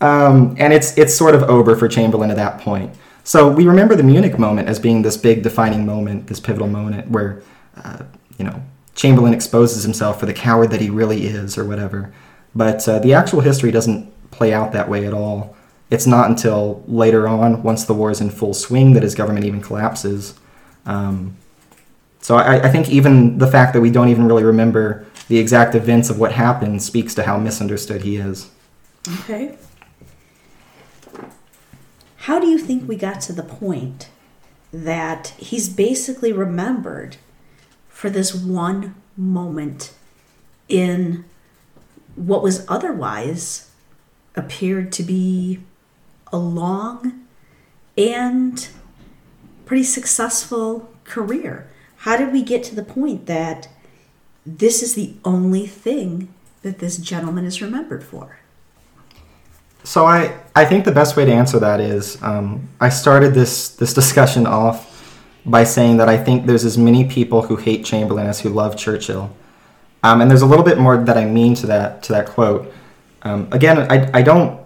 Um, 0.00 0.54
and 0.58 0.72
it's 0.72 0.96
it's 0.96 1.14
sort 1.14 1.34
of 1.34 1.42
over 1.44 1.76
for 1.76 1.86
Chamberlain 1.86 2.30
at 2.30 2.36
that 2.36 2.60
point. 2.60 2.94
So 3.22 3.50
we 3.50 3.66
remember 3.66 3.94
the 3.94 4.02
Munich 4.02 4.38
moment 4.38 4.68
as 4.68 4.78
being 4.78 5.02
this 5.02 5.16
big 5.16 5.42
defining 5.42 5.84
moment, 5.84 6.26
this 6.26 6.40
pivotal 6.40 6.68
moment 6.68 7.10
where, 7.10 7.42
uh, 7.76 8.04
you 8.38 8.44
know, 8.46 8.62
Chamberlain 8.94 9.32
exposes 9.32 9.82
himself 9.82 10.20
for 10.20 10.26
the 10.26 10.34
coward 10.34 10.70
that 10.70 10.80
he 10.80 10.90
really 10.90 11.26
is, 11.26 11.56
or 11.56 11.64
whatever. 11.64 12.12
But 12.54 12.86
uh, 12.88 12.98
the 12.98 13.14
actual 13.14 13.40
history 13.40 13.70
doesn't 13.70 14.12
play 14.30 14.52
out 14.52 14.72
that 14.72 14.88
way 14.88 15.06
at 15.06 15.12
all. 15.12 15.56
It's 15.90 16.06
not 16.06 16.30
until 16.30 16.84
later 16.86 17.26
on, 17.28 17.62
once 17.62 17.84
the 17.84 17.94
war 17.94 18.10
is 18.10 18.20
in 18.20 18.30
full 18.30 18.54
swing, 18.54 18.92
that 18.94 19.02
his 19.02 19.14
government 19.14 19.44
even 19.44 19.60
collapses. 19.60 20.34
Um, 20.86 21.36
so 22.20 22.36
I, 22.36 22.66
I, 22.66 22.70
think 22.70 22.88
even 22.88 23.38
the 23.38 23.46
fact 23.46 23.72
that 23.72 23.80
we 23.80 23.90
don't 23.90 24.08
even 24.08 24.26
really 24.26 24.44
remember 24.44 25.06
the 25.28 25.38
exact 25.38 25.74
events 25.74 26.10
of 26.10 26.18
what 26.18 26.32
happened 26.32 26.82
speaks 26.82 27.14
to 27.14 27.22
how 27.22 27.38
misunderstood 27.38 28.02
he 28.02 28.16
is. 28.16 28.50
Okay. 29.20 29.56
How 32.16 32.38
do 32.38 32.46
you 32.46 32.58
think 32.58 32.88
we 32.88 32.96
got 32.96 33.20
to 33.22 33.32
the 33.32 33.42
point 33.42 34.08
that 34.72 35.28
he's 35.38 35.68
basically 35.68 36.32
remembered 36.32 37.16
for 38.00 38.08
this 38.08 38.34
one 38.34 38.94
moment 39.14 39.92
in 40.70 41.22
what 42.16 42.42
was 42.42 42.64
otherwise 42.66 43.70
appeared 44.34 44.90
to 44.90 45.02
be 45.02 45.60
a 46.32 46.38
long 46.38 47.26
and 47.98 48.68
pretty 49.66 49.82
successful 49.82 50.90
career? 51.04 51.68
How 51.98 52.16
did 52.16 52.32
we 52.32 52.42
get 52.42 52.64
to 52.64 52.74
the 52.74 52.82
point 52.82 53.26
that 53.26 53.68
this 54.46 54.82
is 54.82 54.94
the 54.94 55.12
only 55.22 55.66
thing 55.66 56.32
that 56.62 56.78
this 56.78 56.96
gentleman 56.96 57.44
is 57.44 57.60
remembered 57.60 58.02
for? 58.02 58.38
So 59.84 60.06
I, 60.06 60.38
I 60.56 60.64
think 60.64 60.86
the 60.86 60.92
best 60.92 61.18
way 61.18 61.26
to 61.26 61.32
answer 61.32 61.58
that 61.58 61.80
is 61.80 62.16
um, 62.22 62.66
I 62.80 62.88
started 62.88 63.34
this 63.34 63.68
this 63.68 63.92
discussion 63.92 64.46
off 64.46 64.89
by 65.44 65.64
saying 65.64 65.96
that 65.98 66.08
I 66.08 66.16
think 66.16 66.46
there's 66.46 66.64
as 66.64 66.76
many 66.76 67.04
people 67.04 67.42
who 67.42 67.56
hate 67.56 67.84
Chamberlain 67.84 68.26
as 68.26 68.40
who 68.40 68.48
love 68.50 68.76
Churchill, 68.76 69.34
um, 70.02 70.20
and 70.20 70.30
there's 70.30 70.42
a 70.42 70.46
little 70.46 70.64
bit 70.64 70.78
more 70.78 70.96
that 70.96 71.16
I 71.16 71.24
mean 71.24 71.54
to 71.56 71.66
that 71.66 72.02
to 72.04 72.12
that 72.12 72.26
quote. 72.26 72.72
Um, 73.22 73.48
again, 73.52 73.78
I, 73.90 74.10
I 74.18 74.22
don't 74.22 74.60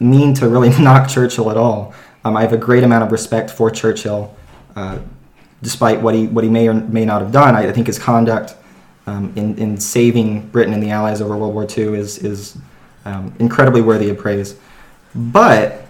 mean 0.00 0.34
to 0.34 0.48
really 0.48 0.70
knock 0.80 1.08
Churchill 1.08 1.50
at 1.50 1.56
all. 1.56 1.94
Um, 2.24 2.36
I 2.36 2.42
have 2.42 2.52
a 2.52 2.58
great 2.58 2.84
amount 2.84 3.04
of 3.04 3.12
respect 3.12 3.50
for 3.50 3.70
Churchill, 3.70 4.34
uh, 4.76 4.98
despite 5.62 6.00
what 6.00 6.14
he 6.14 6.26
what 6.26 6.44
he 6.44 6.50
may 6.50 6.68
or 6.68 6.74
may 6.74 7.04
not 7.04 7.22
have 7.22 7.32
done. 7.32 7.54
I, 7.54 7.68
I 7.68 7.72
think 7.72 7.86
his 7.86 7.98
conduct 7.98 8.54
um, 9.06 9.32
in 9.36 9.56
in 9.58 9.78
saving 9.78 10.48
Britain 10.48 10.72
and 10.72 10.82
the 10.82 10.90
Allies 10.90 11.20
over 11.20 11.36
World 11.36 11.54
War 11.54 11.64
II 11.64 11.98
is 11.98 12.18
is 12.18 12.56
um, 13.04 13.34
incredibly 13.38 13.82
worthy 13.82 14.10
of 14.10 14.18
praise. 14.18 14.56
But 15.14 15.86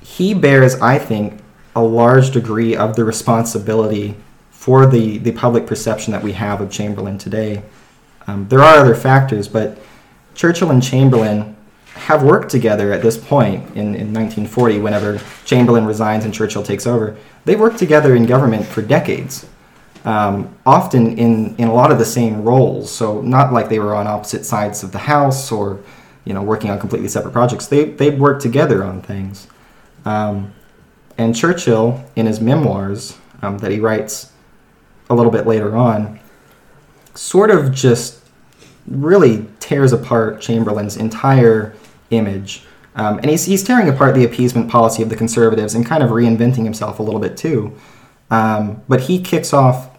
he 0.00 0.34
bears, 0.34 0.74
I 0.80 0.98
think, 0.98 1.40
a 1.74 1.82
large 1.82 2.30
degree 2.30 2.76
of 2.76 2.96
the 2.96 3.04
responsibility 3.04 4.14
for 4.50 4.86
the, 4.86 5.18
the 5.18 5.32
public 5.32 5.66
perception 5.66 6.12
that 6.12 6.22
we 6.22 6.32
have 6.32 6.60
of 6.60 6.70
Chamberlain 6.70 7.18
today. 7.18 7.62
Um, 8.26 8.48
there 8.48 8.60
are 8.60 8.78
other 8.78 8.94
factors, 8.94 9.48
but 9.48 9.78
Churchill 10.34 10.70
and 10.70 10.82
Chamberlain 10.82 11.56
have 11.94 12.22
worked 12.22 12.50
together 12.50 12.92
at 12.92 13.02
this 13.02 13.16
point 13.16 13.64
in, 13.76 13.94
in 13.94 14.12
1940, 14.12 14.78
whenever 14.80 15.20
Chamberlain 15.44 15.86
resigns 15.86 16.24
and 16.24 16.32
Churchill 16.32 16.62
takes 16.62 16.86
over. 16.86 17.16
They 17.44 17.56
worked 17.56 17.78
together 17.78 18.14
in 18.14 18.26
government 18.26 18.66
for 18.66 18.82
decades, 18.82 19.46
um, 20.04 20.54
often 20.64 21.18
in, 21.18 21.56
in 21.56 21.68
a 21.68 21.74
lot 21.74 21.90
of 21.90 21.98
the 21.98 22.04
same 22.04 22.42
roles. 22.42 22.90
So, 22.90 23.20
not 23.22 23.52
like 23.52 23.68
they 23.68 23.78
were 23.78 23.94
on 23.94 24.06
opposite 24.06 24.44
sides 24.44 24.82
of 24.82 24.92
the 24.92 24.98
house 24.98 25.50
or 25.50 25.80
you 26.24 26.34
know, 26.34 26.42
working 26.42 26.70
on 26.70 26.78
completely 26.78 27.08
separate 27.08 27.32
projects. 27.32 27.66
They 27.66 27.84
they 27.84 28.10
work 28.10 28.40
together 28.40 28.84
on 28.84 29.02
things. 29.02 29.46
Um, 30.04 30.52
and 31.20 31.36
Churchill, 31.36 32.02
in 32.16 32.24
his 32.24 32.40
memoirs 32.40 33.18
um, 33.42 33.58
that 33.58 33.70
he 33.70 33.78
writes 33.78 34.32
a 35.10 35.14
little 35.14 35.30
bit 35.30 35.46
later 35.46 35.76
on, 35.76 36.18
sort 37.14 37.50
of 37.50 37.74
just 37.74 38.24
really 38.86 39.46
tears 39.58 39.92
apart 39.92 40.40
Chamberlain's 40.40 40.96
entire 40.96 41.74
image. 42.08 42.62
Um, 42.94 43.18
and 43.18 43.28
he's, 43.28 43.44
he's 43.44 43.62
tearing 43.62 43.86
apart 43.90 44.14
the 44.14 44.24
appeasement 44.24 44.70
policy 44.70 45.02
of 45.02 45.10
the 45.10 45.16
conservatives 45.16 45.74
and 45.74 45.84
kind 45.84 46.02
of 46.02 46.08
reinventing 46.08 46.64
himself 46.64 46.98
a 47.00 47.02
little 47.02 47.20
bit 47.20 47.36
too. 47.36 47.76
Um, 48.30 48.82
but 48.88 49.02
he 49.02 49.20
kicks 49.20 49.52
off 49.52 49.90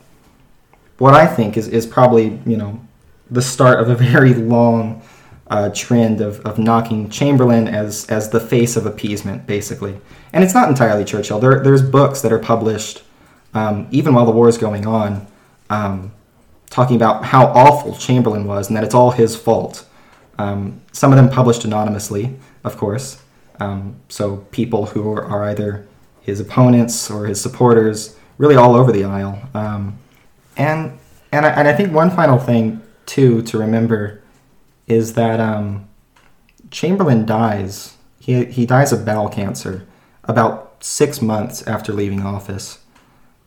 what 0.98 1.14
I 1.14 1.28
think 1.28 1.56
is, 1.56 1.68
is 1.68 1.86
probably, 1.86 2.40
you 2.48 2.58
know, 2.58 2.82
the 3.30 3.44
start 3.44 3.80
of 3.80 3.90
a 3.90 3.96
very 3.96 4.34
long 4.34 5.04
uh, 5.52 5.70
trend 5.70 6.22
of, 6.22 6.40
of 6.46 6.58
knocking 6.58 7.10
Chamberlain 7.10 7.68
as, 7.68 8.08
as 8.08 8.30
the 8.30 8.40
face 8.40 8.78
of 8.78 8.86
appeasement, 8.86 9.46
basically. 9.46 10.00
And 10.32 10.46
it's 10.46 10.54
not 10.54 10.70
entirely 10.70 11.04
Churchill. 11.04 11.40
There, 11.40 11.60
there's 11.60 11.82
books 11.82 12.22
that 12.22 12.32
are 12.32 12.40
published, 12.40 13.04
um, 13.54 13.88
even 13.92 14.14
while 14.14 14.26
the 14.26 14.32
war 14.32 14.48
is 14.48 14.58
going 14.58 14.88
on, 14.88 15.28
um, 15.70 16.14
talking 16.70 16.96
about 16.96 17.26
how 17.26 17.48
awful 17.48 17.98
Chamberlain 17.98 18.46
was 18.46 18.70
and 18.70 18.78
that 18.78 18.86
it's 18.86 18.96
all 18.96 19.12
his 19.12 19.36
fault. 19.36 19.86
Um, 20.40 20.82
some 20.94 21.12
of 21.12 21.18
them 21.18 21.30
published 21.30 21.66
anonymously, 21.66 22.34
of 22.64 22.78
course. 22.78 23.22
Um, 23.60 23.98
so 24.08 24.38
people 24.52 24.86
who 24.88 25.12
are 25.12 25.44
either 25.44 25.86
his 26.22 26.40
opponents 26.40 27.12
or 27.12 27.26
his 27.26 27.42
supporters, 27.42 28.16
really 28.38 28.56
all 28.56 28.74
over 28.74 28.92
the 28.94 29.04
aisle. 29.04 29.38
Um, 29.54 30.00
and 30.56 30.98
and 31.34 31.46
I, 31.46 31.50
and 31.50 31.68
I 31.68 31.74
think 31.74 31.92
one 31.92 32.10
final 32.10 32.38
thing 32.38 32.82
too 33.06 33.42
to 33.44 33.58
remember 33.58 34.21
is 34.92 35.14
that 35.14 35.40
um, 35.40 35.88
Chamberlain 36.70 37.26
dies. 37.26 37.96
He, 38.20 38.46
he 38.46 38.66
dies 38.66 38.92
of 38.92 39.06
bowel 39.06 39.30
cancer 39.30 39.88
about 40.26 40.84
six 40.84 41.22
months 41.22 41.62
after 41.64 41.94
leaving 41.94 42.22
office. 42.22 42.80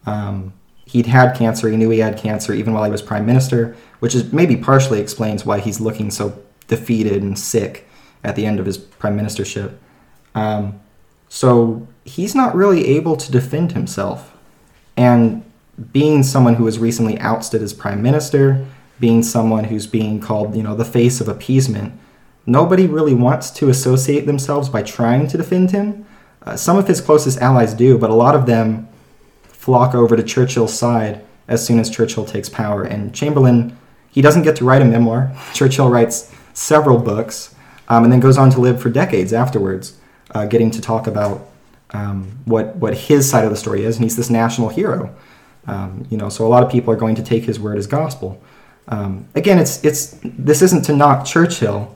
Um, 0.06 0.52
he'd 0.86 1.06
had 1.06 1.36
cancer. 1.36 1.68
He 1.68 1.76
knew 1.76 1.90
he 1.90 1.98
had 2.00 2.16
cancer 2.16 2.52
even 2.52 2.72
while 2.72 2.84
he 2.84 2.90
was 2.90 3.02
prime 3.02 3.26
minister, 3.26 3.76
which 4.00 4.14
is 4.14 4.32
maybe 4.32 4.56
partially 4.56 5.00
explains 5.00 5.44
why 5.44 5.60
he's 5.60 5.80
looking 5.80 6.10
so 6.10 6.42
defeated 6.66 7.22
and 7.22 7.38
sick 7.38 7.88
at 8.22 8.36
the 8.36 8.46
end 8.46 8.58
of 8.58 8.66
his 8.66 8.78
prime 8.78 9.18
ministership. 9.18 9.74
Um, 10.34 10.80
so 11.28 11.86
he's 12.04 12.34
not 12.34 12.54
really 12.54 12.86
able 12.88 13.16
to 13.16 13.30
defend 13.30 13.72
himself. 13.72 14.34
And 14.96 15.44
being 15.92 16.22
someone 16.22 16.54
who 16.54 16.64
was 16.64 16.78
recently 16.78 17.18
ousted 17.18 17.60
as 17.62 17.72
prime 17.72 18.02
minister, 18.02 18.66
being 19.00 19.22
someone 19.22 19.64
who's 19.64 19.86
being 19.86 20.20
called, 20.20 20.56
you 20.56 20.62
know, 20.62 20.74
the 20.74 20.84
face 20.84 21.20
of 21.20 21.28
appeasement, 21.28 21.92
nobody 22.46 22.86
really 22.86 23.14
wants 23.14 23.50
to 23.50 23.68
associate 23.68 24.26
themselves 24.26 24.68
by 24.68 24.82
trying 24.82 25.26
to 25.28 25.36
defend 25.36 25.70
him. 25.70 26.06
Uh, 26.42 26.56
some 26.56 26.76
of 26.76 26.86
his 26.86 27.00
closest 27.00 27.38
allies 27.38 27.74
do, 27.74 27.98
but 27.98 28.10
a 28.10 28.14
lot 28.14 28.34
of 28.34 28.46
them 28.46 28.88
flock 29.44 29.94
over 29.94 30.16
to 30.16 30.22
Churchill's 30.22 30.76
side 30.76 31.24
as 31.48 31.64
soon 31.64 31.78
as 31.78 31.90
Churchill 31.90 32.24
takes 32.24 32.48
power. 32.48 32.82
And 32.82 33.14
Chamberlain, 33.14 33.76
he 34.10 34.20
doesn't 34.22 34.42
get 34.42 34.56
to 34.56 34.64
write 34.64 34.82
a 34.82 34.84
memoir. 34.84 35.34
Churchill 35.54 35.88
writes 35.88 36.32
several 36.52 36.98
books 36.98 37.54
um, 37.88 38.04
and 38.04 38.12
then 38.12 38.20
goes 38.20 38.38
on 38.38 38.50
to 38.50 38.60
live 38.60 38.80
for 38.80 38.90
decades 38.90 39.32
afterwards, 39.32 39.98
uh, 40.32 40.46
getting 40.46 40.70
to 40.70 40.80
talk 40.80 41.06
about 41.06 41.48
um, 41.90 42.38
what, 42.44 42.76
what 42.76 42.94
his 42.94 43.28
side 43.28 43.44
of 43.44 43.50
the 43.50 43.56
story 43.56 43.84
is. 43.84 43.96
And 43.96 44.04
he's 44.04 44.16
this 44.16 44.30
national 44.30 44.68
hero. 44.68 45.14
Um, 45.66 46.06
you 46.10 46.18
know, 46.18 46.28
so 46.28 46.46
a 46.46 46.48
lot 46.48 46.62
of 46.62 46.70
people 46.70 46.92
are 46.92 46.96
going 46.96 47.14
to 47.14 47.22
take 47.22 47.44
his 47.44 47.58
word 47.58 47.78
as 47.78 47.86
gospel. 47.86 48.42
Um, 48.88 49.26
again, 49.34 49.58
it's 49.58 49.82
it's 49.84 50.18
this 50.22 50.62
isn't 50.62 50.82
to 50.82 50.92
knock 50.94 51.24
Churchill, 51.24 51.94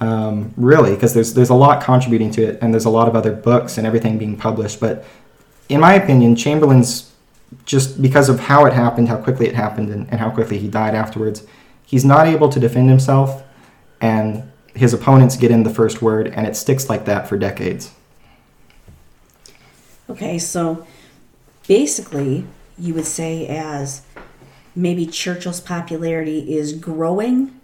um, 0.00 0.52
really, 0.56 0.94
because 0.94 1.12
there's 1.14 1.34
there's 1.34 1.50
a 1.50 1.54
lot 1.54 1.82
contributing 1.82 2.30
to 2.32 2.42
it, 2.42 2.58
and 2.62 2.72
there's 2.72 2.86
a 2.86 2.90
lot 2.90 3.08
of 3.08 3.14
other 3.14 3.32
books 3.32 3.78
and 3.78 3.86
everything 3.86 4.18
being 4.18 4.36
published. 4.36 4.80
But 4.80 5.04
in 5.68 5.80
my 5.80 5.94
opinion, 5.94 6.36
Chamberlain's 6.36 7.12
just 7.64 8.00
because 8.00 8.28
of 8.28 8.40
how 8.40 8.64
it 8.64 8.72
happened, 8.72 9.08
how 9.08 9.16
quickly 9.16 9.48
it 9.48 9.54
happened, 9.54 9.90
and, 9.90 10.08
and 10.10 10.20
how 10.20 10.30
quickly 10.30 10.58
he 10.58 10.68
died 10.68 10.94
afterwards, 10.94 11.44
he's 11.84 12.04
not 12.04 12.26
able 12.26 12.48
to 12.48 12.60
defend 12.60 12.88
himself, 12.88 13.42
and 14.00 14.50
his 14.74 14.94
opponents 14.94 15.36
get 15.36 15.50
in 15.50 15.64
the 15.64 15.70
first 15.70 16.00
word, 16.00 16.28
and 16.28 16.46
it 16.46 16.56
sticks 16.56 16.88
like 16.88 17.04
that 17.04 17.28
for 17.28 17.36
decades. 17.36 17.92
Okay, 20.08 20.38
so 20.38 20.86
basically, 21.66 22.46
you 22.78 22.94
would 22.94 23.06
say 23.06 23.46
as 23.46 24.02
maybe 24.74 25.06
Churchill's 25.06 25.60
popularity 25.60 26.56
is 26.56 26.72
growing, 26.72 27.60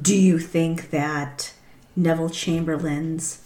do 0.00 0.16
you 0.16 0.38
think 0.38 0.90
that 0.90 1.52
Neville 1.96 2.30
Chamberlain's, 2.30 3.42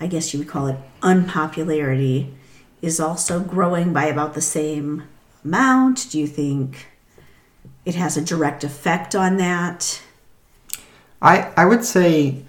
I 0.00 0.06
guess 0.06 0.32
you 0.32 0.40
would 0.40 0.48
call 0.48 0.66
it 0.66 0.76
unpopularity, 1.02 2.34
is 2.80 2.98
also 2.98 3.40
growing 3.40 3.92
by 3.92 4.06
about 4.06 4.34
the 4.34 4.40
same 4.40 5.04
amount? 5.44 6.10
Do 6.10 6.18
you 6.18 6.26
think 6.26 6.88
it 7.84 7.94
has 7.94 8.16
a 8.16 8.22
direct 8.22 8.64
effect 8.64 9.14
on 9.14 9.36
that? 9.36 10.02
I, 11.20 11.52
I 11.56 11.64
would 11.64 11.84
say 11.84 12.42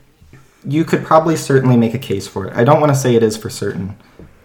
you 0.65 0.83
could 0.85 1.03
probably 1.03 1.35
certainly 1.35 1.77
make 1.77 1.93
a 1.93 1.99
case 1.99 2.27
for 2.27 2.47
it. 2.47 2.53
I 2.53 2.63
don't 2.63 2.79
want 2.79 2.91
to 2.91 2.97
say 2.97 3.15
it 3.15 3.23
is 3.23 3.37
for 3.37 3.49
certain 3.49 3.95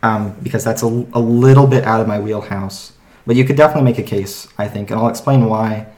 um, 0.02 0.36
because 0.42 0.64
that's 0.64 0.82
a, 0.82 0.86
a 0.86 1.20
little 1.20 1.66
bit 1.66 1.84
out 1.84 2.00
of 2.00 2.08
my 2.08 2.18
wheelhouse. 2.18 2.92
But 3.28 3.36
you 3.36 3.44
could 3.44 3.56
definitely 3.56 3.82
make 3.82 3.98
a 3.98 4.02
case, 4.02 4.48
I 4.56 4.68
think, 4.68 4.90
and 4.90 4.98
I'll 4.98 5.10
explain 5.10 5.50
why. 5.50 5.88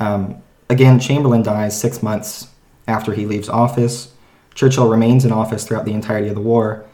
Um, 0.00 0.42
again, 0.68 0.98
Chamberlain 0.98 1.44
dies 1.44 1.80
six 1.80 2.02
months 2.02 2.48
after 2.88 3.14
he 3.14 3.24
leaves 3.24 3.48
office. 3.48 4.12
Churchill 4.56 4.88
remains 4.88 5.24
in 5.24 5.30
office 5.30 5.64
throughout 5.64 5.84
the 5.84 5.92
entirety 5.92 6.26
of 6.26 6.34
the 6.34 6.40
war. 6.40 6.84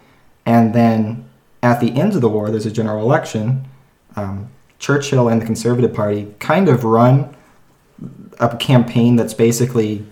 And 0.45 0.75
then 0.75 1.27
at 1.63 1.81
the 1.81 1.99
end 1.99 2.15
of 2.15 2.21
the 2.21 2.29
war, 2.29 2.51
there's 2.51 2.67
a 2.67 2.71
general 2.71 3.03
election. 3.03 3.67
Um, 4.15 4.51
Churchill 4.79 5.27
and 5.27 5.41
the 5.41 5.47
Conservative 5.47 5.95
Party 5.95 6.35
kind 6.39 6.69
of 6.69 6.85
run 6.85 7.35
a 8.39 8.55
campaign 8.59 9.17
that's 9.17 9.33
basically 9.33 10.05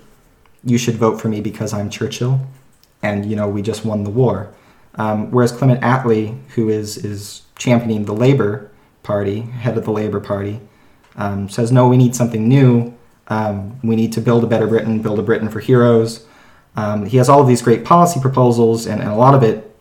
you 0.64 0.78
should 0.78 0.94
vote 0.94 1.20
for 1.20 1.28
me 1.28 1.42
because 1.42 1.74
I'm 1.74 1.90
Churchill, 1.90 2.40
and 3.02 3.26
you 3.26 3.36
know 3.36 3.46
we 3.46 3.60
just 3.60 3.84
won 3.84 4.04
the 4.04 4.10
war. 4.10 4.54
Um, 4.94 5.30
whereas 5.30 5.52
Clement 5.52 5.82
Attlee, 5.82 6.40
who 6.54 6.70
is 6.70 6.96
is 6.96 7.42
championing 7.56 8.06
the 8.06 8.14
Labour 8.14 8.70
Party, 9.06 9.42
head 9.42 9.78
of 9.78 9.84
the 9.84 9.92
Labour 9.92 10.18
Party, 10.18 10.60
um, 11.14 11.48
says 11.48 11.70
no, 11.70 11.86
we 11.86 11.96
need 11.96 12.16
something 12.16 12.48
new. 12.48 12.92
Um, 13.28 13.78
we 13.82 13.94
need 13.94 14.12
to 14.14 14.20
build 14.20 14.42
a 14.42 14.48
better 14.48 14.66
Britain, 14.66 15.00
build 15.00 15.20
a 15.20 15.22
Britain 15.22 15.48
for 15.48 15.60
heroes. 15.60 16.26
Um, 16.74 17.06
he 17.06 17.16
has 17.16 17.28
all 17.28 17.40
of 17.40 17.46
these 17.46 17.62
great 17.62 17.84
policy 17.84 18.20
proposals, 18.20 18.86
and, 18.86 19.00
and, 19.00 19.10
a 19.10 19.14
lot 19.14 19.34
of 19.34 19.44
it, 19.44 19.74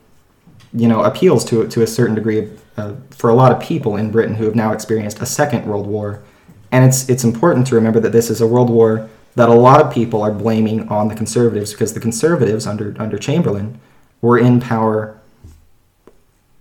you 0.73 0.87
know, 0.87 1.03
appeals 1.03 1.43
to 1.45 1.67
to 1.67 1.81
a 1.81 1.87
certain 1.87 2.13
degree 2.13 2.49
uh, 2.77 2.93
for 3.09 3.31
a 3.31 3.33
lot 3.33 3.51
of 3.51 3.59
people 3.59 3.97
in 3.97 4.11
Britain 4.11 4.35
who 4.35 4.45
have 4.45 4.55
now 4.55 4.71
experienced 4.71 5.19
a 5.19 5.25
second 5.25 5.65
World 5.65 5.87
War. 5.87 6.23
And 6.71 6.85
it's 6.85 7.09
it's 7.09 7.23
important 7.23 7.65
to 7.67 7.75
remember 7.75 7.99
that 7.99 8.11
this 8.11 8.29
is 8.29 8.41
a 8.41 8.47
World 8.47 8.69
War 8.69 9.09
that 9.35 9.49
a 9.49 9.53
lot 9.53 9.81
of 9.81 9.91
people 9.91 10.21
are 10.21 10.31
blaming 10.31 10.87
on 10.87 11.07
the 11.07 11.15
conservatives 11.15 11.71
because 11.71 11.93
the 11.93 11.99
conservatives 11.99 12.67
under 12.67 12.95
under 12.99 13.17
Chamberlain 13.17 13.79
were 14.21 14.37
in 14.37 14.59
power 14.59 15.19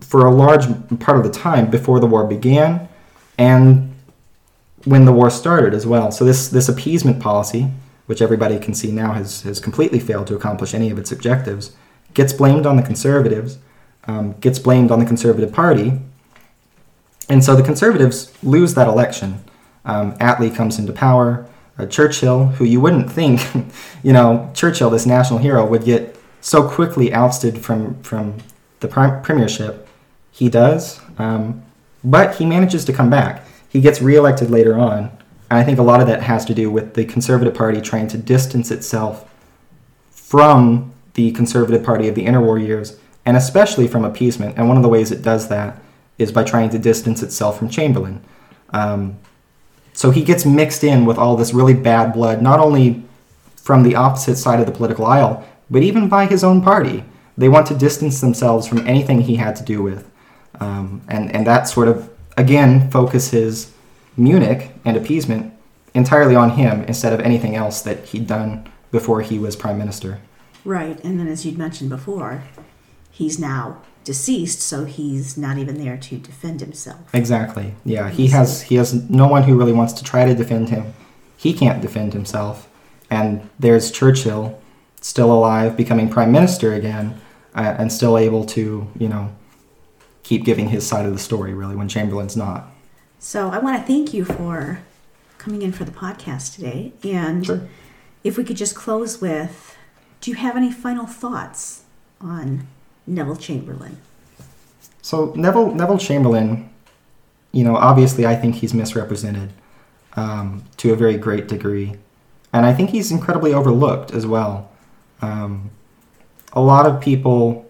for 0.01 0.25
a 0.25 0.31
large 0.31 0.65
part 0.99 1.17
of 1.17 1.23
the 1.23 1.31
time 1.31 1.69
before 1.69 1.99
the 1.99 2.05
war 2.05 2.25
began 2.25 2.87
and 3.37 3.93
when 4.83 5.05
the 5.05 5.11
war 5.11 5.29
started 5.29 5.73
as 5.73 5.85
well. 5.85 6.11
So 6.11 6.25
this 6.25 6.47
this 6.47 6.69
appeasement 6.69 7.19
policy, 7.19 7.71
which 8.05 8.21
everybody 8.21 8.59
can 8.59 8.73
see 8.73 8.91
now 8.91 9.13
has 9.13 9.41
has 9.41 9.59
completely 9.59 9.99
failed 9.99 10.27
to 10.27 10.35
accomplish 10.35 10.73
any 10.73 10.89
of 10.89 10.97
its 10.97 11.11
objectives, 11.11 11.75
gets 12.13 12.33
blamed 12.33 12.65
on 12.65 12.77
the 12.77 12.83
conservatives, 12.83 13.57
um, 14.05 14.33
gets 14.39 14.59
blamed 14.59 14.91
on 14.91 14.99
the 14.99 15.05
conservative 15.05 15.51
party, 15.51 15.99
and 17.29 17.43
so 17.43 17.55
the 17.55 17.63
conservatives 17.63 18.31
lose 18.43 18.75
that 18.75 18.87
election. 18.87 19.43
Um, 19.85 20.17
Attlee 20.17 20.55
comes 20.55 20.79
into 20.79 20.93
power 20.93 21.47
uh, 21.77 21.85
Churchill, 21.85 22.47
who 22.47 22.65
you 22.65 22.79
wouldn't 22.79 23.11
think, 23.11 23.41
you 24.03 24.13
know, 24.13 24.49
Churchill, 24.53 24.89
this 24.89 25.05
national 25.05 25.39
hero, 25.39 25.65
would 25.65 25.83
get 25.83 26.17
so 26.41 26.67
quickly 26.67 27.13
ousted 27.13 27.63
from 27.63 28.01
from 28.03 28.37
the 28.79 28.87
premiership. 28.87 29.84
He 30.35 30.49
does, 30.49 30.99
um, 31.17 31.63
but 32.03 32.35
he 32.35 32.45
manages 32.45 32.83
to 32.85 32.93
come 32.93 33.09
back. 33.09 33.47
He 33.69 33.79
gets 33.79 34.01
reelected 34.01 34.51
later 34.51 34.77
on, 34.77 35.17
and 35.49 35.59
I 35.59 35.63
think 35.63 35.79
a 35.79 35.81
lot 35.81 36.01
of 36.01 36.07
that 36.07 36.23
has 36.23 36.43
to 36.45 36.53
do 36.53 36.69
with 36.69 36.93
the 36.93 37.05
Conservative 37.05 37.53
Party 37.53 37.79
trying 37.79 38.09
to 38.09 38.17
distance 38.17 38.69
itself 38.69 39.31
from 40.11 40.93
the 41.13 41.31
Conservative 41.31 41.85
Party 41.85 42.09
of 42.09 42.15
the 42.15 42.25
interwar 42.25 42.61
years, 42.61 42.99
and 43.25 43.37
especially 43.37 43.87
from 43.87 44.03
appeasement. 44.03 44.57
And 44.57 44.67
one 44.67 44.75
of 44.75 44.83
the 44.83 44.89
ways 44.89 45.09
it 45.09 45.21
does 45.21 45.47
that 45.47 45.79
is 46.17 46.33
by 46.33 46.43
trying 46.43 46.69
to 46.71 46.79
distance 46.79 47.23
itself 47.23 47.57
from 47.57 47.69
Chamberlain. 47.69 48.21
Um, 48.71 49.17
so 49.93 50.11
he 50.11 50.21
gets 50.21 50.45
mixed 50.45 50.83
in 50.83 51.05
with 51.05 51.17
all 51.17 51.37
this 51.37 51.53
really 51.53 51.73
bad 51.73 52.11
blood, 52.11 52.41
not 52.41 52.59
only 52.59 53.05
from 53.55 53.83
the 53.83 53.95
opposite 53.95 54.35
side 54.35 54.59
of 54.59 54.65
the 54.65 54.73
political 54.73 55.05
aisle, 55.05 55.47
but 55.69 55.81
even 55.81 56.09
by 56.09 56.25
his 56.25 56.43
own 56.43 56.61
party. 56.61 57.05
They 57.37 57.47
want 57.47 57.67
to 57.67 57.75
distance 57.75 58.19
themselves 58.19 58.67
from 58.67 58.85
anything 58.85 59.21
he 59.21 59.37
had 59.37 59.55
to 59.55 59.63
do 59.63 59.81
with. 59.81 60.09
Um, 60.59 61.01
and, 61.07 61.33
and 61.35 61.45
that 61.47 61.67
sort 61.67 61.87
of, 61.87 62.09
again, 62.37 62.89
focuses 62.91 63.73
Munich 64.17 64.71
and 64.83 64.95
appeasement 64.95 65.53
entirely 65.93 66.35
on 66.35 66.51
him 66.51 66.83
instead 66.83 67.13
of 67.13 67.19
anything 67.21 67.55
else 67.55 67.81
that 67.81 68.05
he'd 68.05 68.27
done 68.27 68.67
before 68.91 69.21
he 69.21 69.39
was 69.39 69.55
prime 69.55 69.77
minister. 69.77 70.19
Right. 70.63 70.99
And 71.03 71.19
then, 71.19 71.27
as 71.27 71.45
you'd 71.45 71.57
mentioned 71.57 71.89
before, 71.89 72.43
he's 73.11 73.39
now 73.39 73.81
deceased, 74.03 74.61
so 74.61 74.85
he's 74.85 75.37
not 75.37 75.57
even 75.57 75.83
there 75.83 75.97
to 75.97 76.17
defend 76.17 76.61
himself. 76.61 77.13
Exactly. 77.13 77.73
Yeah, 77.83 78.09
he 78.09 78.27
has 78.27 78.61
he 78.63 78.75
has 78.75 78.93
no 79.09 79.27
one 79.27 79.43
who 79.43 79.57
really 79.57 79.73
wants 79.73 79.93
to 79.93 80.03
try 80.03 80.25
to 80.25 80.33
defend 80.33 80.69
him. 80.69 80.93
He 81.35 81.53
can't 81.53 81.81
defend 81.81 82.13
himself, 82.13 82.69
and 83.09 83.49
there's 83.59 83.91
Churchill, 83.91 84.61
still 85.01 85.31
alive, 85.31 85.75
becoming 85.75 86.09
prime 86.09 86.31
minister 86.31 86.73
again, 86.73 87.19
uh, 87.55 87.75
and 87.77 87.91
still 87.91 88.17
able 88.17 88.45
to 88.45 88.87
you 88.97 89.09
know 89.09 89.35
keep 90.25 90.43
giving 90.43 90.69
his 90.69 90.85
side 90.85 91.05
of 91.05 91.13
the 91.13 91.19
story 91.19 91.53
really 91.53 91.75
when 91.75 91.87
Chamberlain's 91.87 92.35
not. 92.35 92.65
So 93.19 93.49
I 93.49 93.59
want 93.59 93.79
to 93.79 93.85
thank 93.85 94.11
you 94.11 94.25
for 94.25 94.79
coming 95.37 95.61
in 95.61 95.71
for 95.71 95.83
the 95.83 95.91
podcast 95.91 96.55
today, 96.55 96.93
and 97.03 97.45
sure. 97.45 97.69
if 98.23 98.35
we 98.35 98.43
could 98.43 98.57
just 98.57 98.75
close 98.75 99.21
with, 99.21 99.77
do 100.21 100.31
you 100.31 100.37
have 100.37 100.57
any 100.57 100.71
final 100.71 101.05
thoughts 101.05 101.83
on 102.19 102.65
Neville 103.05 103.35
Chamberlain? 103.35 103.99
So 105.03 105.31
Neville 105.35 105.75
Neville 105.75 105.99
Chamberlain, 105.99 106.71
you 107.51 107.63
know, 107.63 107.75
obviously 107.77 108.25
I 108.25 108.35
think 108.35 108.55
he's 108.55 108.73
misrepresented 108.73 109.53
um, 110.15 110.63
to 110.77 110.91
a 110.91 110.95
very 110.95 111.17
great 111.17 111.47
degree, 111.47 111.97
and 112.51 112.65
I 112.65 112.73
think 112.73 112.89
he's 112.89 113.11
incredibly 113.11 113.53
overlooked 113.53 114.11
as 114.11 114.25
well. 114.25 114.71
Um, 115.21 115.69
a 116.51 116.61
lot 116.61 116.87
of 116.87 116.99
people, 116.99 117.69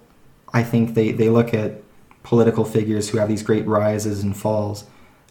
I 0.54 0.64
think 0.64 0.94
they 0.94 1.12
they 1.12 1.28
look 1.28 1.54
at 1.54 1.82
political 2.26 2.66
figures 2.66 3.10
who 3.10 3.20
have 3.20 3.30
these 3.30 3.44
great 3.44 3.68
rises 3.68 4.24
and 4.24 4.36
falls, 4.36 4.86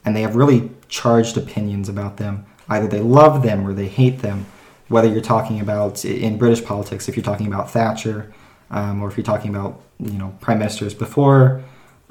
and 0.05 0.15
they 0.15 0.23
have 0.23 0.37
really 0.37 0.71
charged 0.89 1.37
opinions 1.37 1.89
about 1.89 2.19
them. 2.19 2.47
Either 2.69 2.87
they 2.87 3.01
love 3.01 3.43
them 3.43 3.67
or 3.67 3.75
they 3.75 3.89
hate 3.89 4.21
them. 4.21 4.47
Whether 4.87 5.09
you're 5.09 5.21
talking 5.21 5.61
about 5.61 6.05
in 6.05 6.39
British 6.39 6.65
politics, 6.65 7.09
if 7.09 7.17
you're 7.17 7.25
talking 7.25 7.49
about 7.49 7.69
Thatcher, 7.69 8.33
um, 8.71 9.03
or 9.03 9.09
if 9.09 9.17
you're 9.17 9.25
talking 9.25 9.51
about 9.51 9.83
you 9.99 10.19
know 10.19 10.37
prime 10.41 10.59
ministers 10.61 10.95
before, 10.95 11.65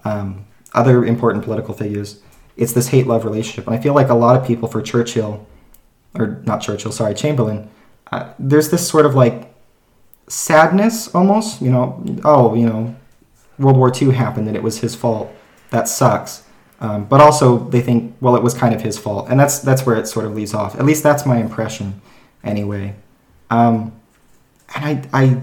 um, 0.03 0.45
other 0.73 1.05
important 1.05 1.45
political 1.45 1.73
figures, 1.73 2.21
it's 2.57 2.73
this 2.73 2.89
hate 2.89 3.07
love 3.07 3.23
relationship. 3.23 3.65
And 3.67 3.75
I 3.75 3.81
feel 3.81 3.93
like 3.93 4.09
a 4.09 4.15
lot 4.15 4.35
of 4.35 4.45
people 4.45 4.67
for 4.67 4.81
Churchill, 4.81 5.47
or 6.13 6.41
not 6.45 6.57
Churchill, 6.57 6.91
sorry, 6.91 7.13
Chamberlain, 7.13 7.69
uh, 8.11 8.33
there's 8.37 8.69
this 8.69 8.85
sort 8.85 9.05
of 9.05 9.15
like 9.15 9.53
sadness 10.27 11.13
almost. 11.15 11.61
You 11.61 11.71
know, 11.71 12.03
oh, 12.25 12.53
you 12.53 12.65
know, 12.65 12.93
World 13.59 13.77
War 13.77 13.91
II 13.93 14.11
happened 14.11 14.47
and 14.47 14.57
it 14.57 14.63
was 14.63 14.79
his 14.79 14.95
fault. 14.95 15.33
That 15.69 15.87
sucks. 15.87 16.43
Um, 16.79 17.05
but 17.05 17.21
also 17.21 17.59
they 17.69 17.81
think, 17.81 18.15
well, 18.19 18.35
it 18.35 18.43
was 18.43 18.53
kind 18.53 18.75
of 18.75 18.81
his 18.81 18.97
fault, 18.97 19.29
and 19.29 19.39
that's 19.39 19.59
that's 19.59 19.85
where 19.85 19.95
it 19.95 20.05
sort 20.05 20.25
of 20.25 20.35
leaves 20.35 20.53
off. 20.53 20.75
At 20.75 20.83
least 20.83 21.01
that's 21.01 21.25
my 21.25 21.37
impression, 21.37 22.01
anyway. 22.43 22.95
Um, 23.49 23.93
and 24.75 25.09
I, 25.13 25.21
I 25.21 25.41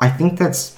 I 0.00 0.10
think 0.10 0.38
that's. 0.38 0.76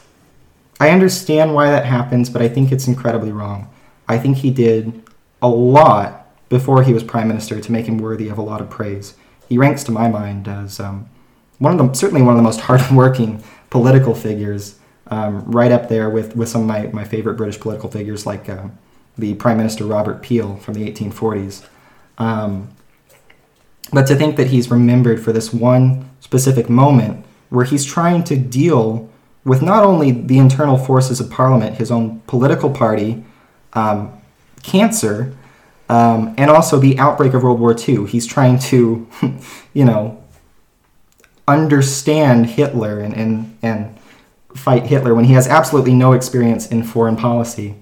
I 0.79 0.90
understand 0.90 1.55
why 1.55 1.71
that 1.71 1.87
happens, 1.87 2.31
but 2.31 2.42
I 2.42 2.49
think 2.49 2.71
it's 2.71 2.87
incredibly 2.87 3.33
wrong. 3.33 3.68
I 4.07 4.18
think 4.18 4.38
he 4.38 4.51
did 4.51 5.03
a 5.40 5.49
lot 5.49 6.27
before 6.49 6.83
he 6.83 6.92
was 6.92 7.03
prime 7.03 7.27
minister 7.27 7.61
to 7.61 7.73
make 7.73 7.87
him 7.87 7.99
worthy 7.99 8.29
of 8.29 8.38
a 8.38 8.42
lot 8.42 8.61
of 8.61 8.71
praise. 8.71 9.14
He 9.49 9.59
ranks, 9.59 9.83
to 9.85 9.92
my 9.92 10.09
mind, 10.09 10.47
as 10.47 10.79
um, 10.79 11.09
one 11.59 11.73
of 11.73 11.79
the 11.79 11.94
certainly 11.94 12.23
one 12.23 12.35
of 12.35 12.38
the 12.38 12.42
most 12.42 12.61
hardworking 12.68 13.42
political 13.71 14.14
figures, 14.14 14.78
um, 15.11 15.44
right 15.51 15.73
up 15.73 15.88
there 15.88 16.11
with, 16.11 16.37
with 16.37 16.49
some 16.49 16.62
of 16.62 16.66
my, 16.66 16.87
my 16.92 17.05
favorite 17.05 17.35
British 17.35 17.59
political 17.61 17.90
figures 17.90 18.27
like 18.27 18.49
uh, 18.49 18.68
the 19.16 19.35
Prime 19.35 19.57
Minister 19.57 19.85
Robert 19.85 20.23
Peel 20.23 20.57
from 20.57 20.75
the 20.75 20.90
1840s. 20.90 21.66
Um, 22.18 22.71
but 23.92 24.07
to 24.07 24.14
think 24.14 24.37
that 24.37 24.49
he's 24.49 24.71
remembered 24.71 25.23
for 25.23 25.33
this 25.33 25.53
one 25.53 26.11
specific 26.21 26.68
moment 26.68 27.25
where 27.49 27.64
he's 27.64 27.85
trying 27.85 28.23
to 28.25 28.37
deal 28.37 29.09
with 29.44 29.62
not 29.62 29.83
only 29.83 30.11
the 30.11 30.38
internal 30.38 30.77
forces 30.77 31.21
of 31.21 31.31
Parliament, 31.31 31.77
his 31.77 31.90
own 31.90 32.21
political 32.27 32.71
party, 32.71 33.25
um, 33.73 34.12
cancer, 34.62 35.35
um, 35.88 36.35
and 36.37 36.51
also 36.51 36.79
the 36.79 36.99
outbreak 36.99 37.33
of 37.33 37.42
World 37.42 37.61
War 37.61 37.75
II. 37.75 38.07
He's 38.07 38.27
trying 38.27 38.59
to, 38.59 39.09
you 39.73 39.85
know, 39.85 40.23
understand 41.47 42.47
Hitler 42.47 43.01
and, 43.01 43.14
and, 43.14 43.59
and 43.62 43.98
fight 44.59 44.87
Hitler 44.87 45.14
when 45.14 45.25
he 45.25 45.35
has 45.35 45.47
absolutely 45.47 45.94
no 45.94 46.12
experience 46.12 46.66
in 46.68 46.83
foreign 46.83 47.16
policy. 47.16 47.77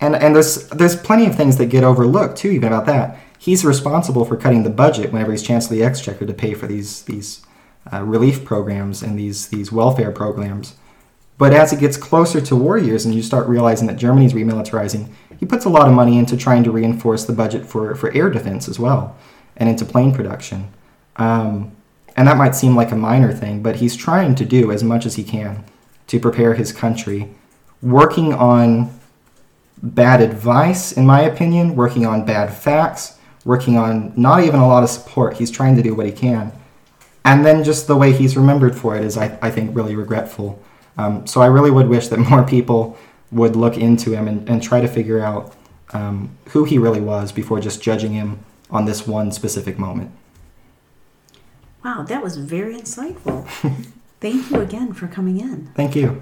And, 0.00 0.16
and 0.16 0.34
there's, 0.34 0.68
there's 0.68 0.96
plenty 0.96 1.26
of 1.26 1.34
things 1.34 1.56
that 1.56 1.66
get 1.66 1.84
overlooked, 1.84 2.36
too, 2.36 2.50
even 2.50 2.68
about 2.68 2.86
that. 2.86 3.18
He's 3.38 3.64
responsible 3.64 4.24
for 4.24 4.36
cutting 4.36 4.62
the 4.62 4.70
budget 4.70 5.12
whenever 5.12 5.30
he's 5.32 5.42
Chancellor 5.42 5.74
of 5.74 5.78
the 5.78 5.84
Exchequer 5.84 6.26
to 6.26 6.34
pay 6.34 6.54
for 6.54 6.66
these, 6.66 7.02
these 7.02 7.44
uh, 7.92 8.02
relief 8.02 8.44
programs 8.44 9.02
and 9.02 9.18
these, 9.18 9.48
these 9.48 9.70
welfare 9.70 10.10
programs. 10.10 10.74
But 11.36 11.52
as 11.52 11.72
it 11.72 11.80
gets 11.80 11.96
closer 11.96 12.40
to 12.40 12.56
war 12.56 12.78
years 12.78 13.04
and 13.04 13.14
you 13.14 13.22
start 13.22 13.48
realizing 13.48 13.86
that 13.88 13.96
Germany's 13.96 14.32
remilitarizing, 14.32 15.12
he 15.38 15.46
puts 15.46 15.64
a 15.64 15.70
lot 15.70 15.88
of 15.88 15.94
money 15.94 16.16
into 16.16 16.36
trying 16.36 16.64
to 16.64 16.70
reinforce 16.70 17.24
the 17.24 17.32
budget 17.32 17.66
for, 17.66 17.94
for 17.94 18.12
air 18.12 18.30
defense 18.30 18.68
as 18.68 18.78
well 18.78 19.16
and 19.56 19.68
into 19.68 19.84
plane 19.84 20.14
production. 20.14 20.72
Um, 21.16 21.72
and 22.16 22.28
that 22.28 22.36
might 22.36 22.54
seem 22.54 22.76
like 22.76 22.92
a 22.92 22.96
minor 22.96 23.32
thing, 23.32 23.62
but 23.62 23.76
he's 23.76 23.96
trying 23.96 24.34
to 24.36 24.44
do 24.44 24.70
as 24.70 24.84
much 24.84 25.06
as 25.06 25.16
he 25.16 25.24
can 25.24 25.64
to 26.14 26.20
prepare 26.20 26.54
his 26.54 26.72
country, 26.72 27.28
working 27.82 28.32
on 28.32 28.88
bad 29.82 30.20
advice, 30.20 30.92
in 30.92 31.04
my 31.04 31.22
opinion, 31.22 31.74
working 31.74 32.06
on 32.06 32.24
bad 32.24 32.54
facts, 32.54 33.18
working 33.44 33.76
on 33.76 34.12
not 34.16 34.44
even 34.44 34.60
a 34.60 34.68
lot 34.68 34.84
of 34.84 34.88
support. 34.88 35.36
He's 35.36 35.50
trying 35.50 35.74
to 35.74 35.82
do 35.82 35.92
what 35.92 36.06
he 36.06 36.12
can. 36.12 36.52
And 37.24 37.44
then 37.44 37.64
just 37.64 37.88
the 37.88 37.96
way 37.96 38.12
he's 38.12 38.36
remembered 38.36 38.76
for 38.76 38.96
it 38.96 39.02
is, 39.02 39.18
I, 39.18 39.36
I 39.42 39.50
think, 39.50 39.74
really 39.74 39.96
regretful. 39.96 40.62
Um, 40.96 41.26
so 41.26 41.40
I 41.40 41.46
really 41.46 41.72
would 41.72 41.88
wish 41.88 42.06
that 42.08 42.18
more 42.30 42.44
people 42.44 42.96
would 43.32 43.56
look 43.56 43.76
into 43.76 44.12
him 44.12 44.28
and, 44.28 44.48
and 44.48 44.62
try 44.62 44.80
to 44.80 44.88
figure 44.88 45.18
out 45.18 45.52
um, 45.92 46.30
who 46.50 46.62
he 46.64 46.78
really 46.78 47.00
was 47.00 47.32
before 47.32 47.58
just 47.58 47.82
judging 47.82 48.12
him 48.12 48.38
on 48.70 48.84
this 48.84 49.04
one 49.04 49.32
specific 49.32 49.80
moment. 49.80 50.12
Wow, 51.84 52.04
that 52.04 52.22
was 52.22 52.36
very 52.36 52.76
insightful. 52.76 53.48
Thank 54.24 54.50
you 54.50 54.62
again 54.62 54.94
for 54.94 55.06
coming 55.06 55.38
in. 55.38 55.70
Thank 55.76 55.94
you. 55.94 56.18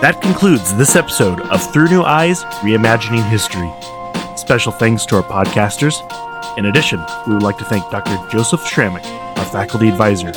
That 0.00 0.20
concludes 0.22 0.74
this 0.76 0.96
episode 0.96 1.42
of 1.42 1.70
Through 1.70 1.90
New 1.90 2.00
Eyes 2.00 2.44
Reimagining 2.64 3.28
History. 3.28 3.70
Special 4.38 4.72
thanks 4.72 5.04
to 5.04 5.16
our 5.16 5.22
podcasters. 5.22 6.00
In 6.56 6.64
addition, 6.64 7.04
we 7.26 7.34
would 7.34 7.42
like 7.42 7.58
to 7.58 7.64
thank 7.66 7.84
Dr. 7.90 8.16
Joseph 8.32 8.62
Schrammick, 8.62 9.04
our 9.36 9.44
faculty 9.44 9.90
advisor, 9.90 10.32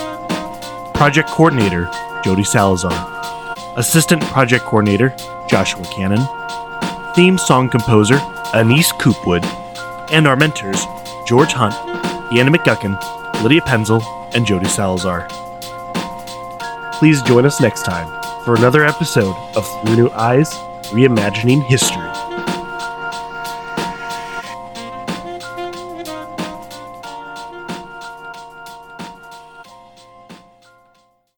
Project 0.93 1.29
Coordinator 1.29 1.89
Jody 2.21 2.43
Salazar, 2.43 2.91
Assistant 3.77 4.21
Project 4.23 4.65
Coordinator 4.65 5.15
Joshua 5.47 5.85
Cannon, 5.85 6.19
Theme 7.15 7.37
Song 7.37 7.69
Composer 7.69 8.15
Anise 8.53 8.91
Coopwood, 8.99 9.45
and 10.11 10.27
our 10.27 10.35
mentors 10.35 10.85
George 11.25 11.53
Hunt, 11.53 11.73
Deanna 12.31 12.53
McGuckin, 12.53 12.97
Lydia 13.43 13.61
Penzel, 13.61 14.01
and 14.35 14.45
Jody 14.45 14.67
Salazar. 14.67 15.27
Please 16.93 17.21
join 17.23 17.45
us 17.45 17.61
next 17.61 17.83
time 17.83 18.07
for 18.43 18.55
another 18.55 18.83
episode 18.83 19.35
of 19.55 19.65
Through 19.81 19.95
New 19.95 20.09
Eyes 20.11 20.49
Reimagining 20.91 21.63
History. 21.63 22.10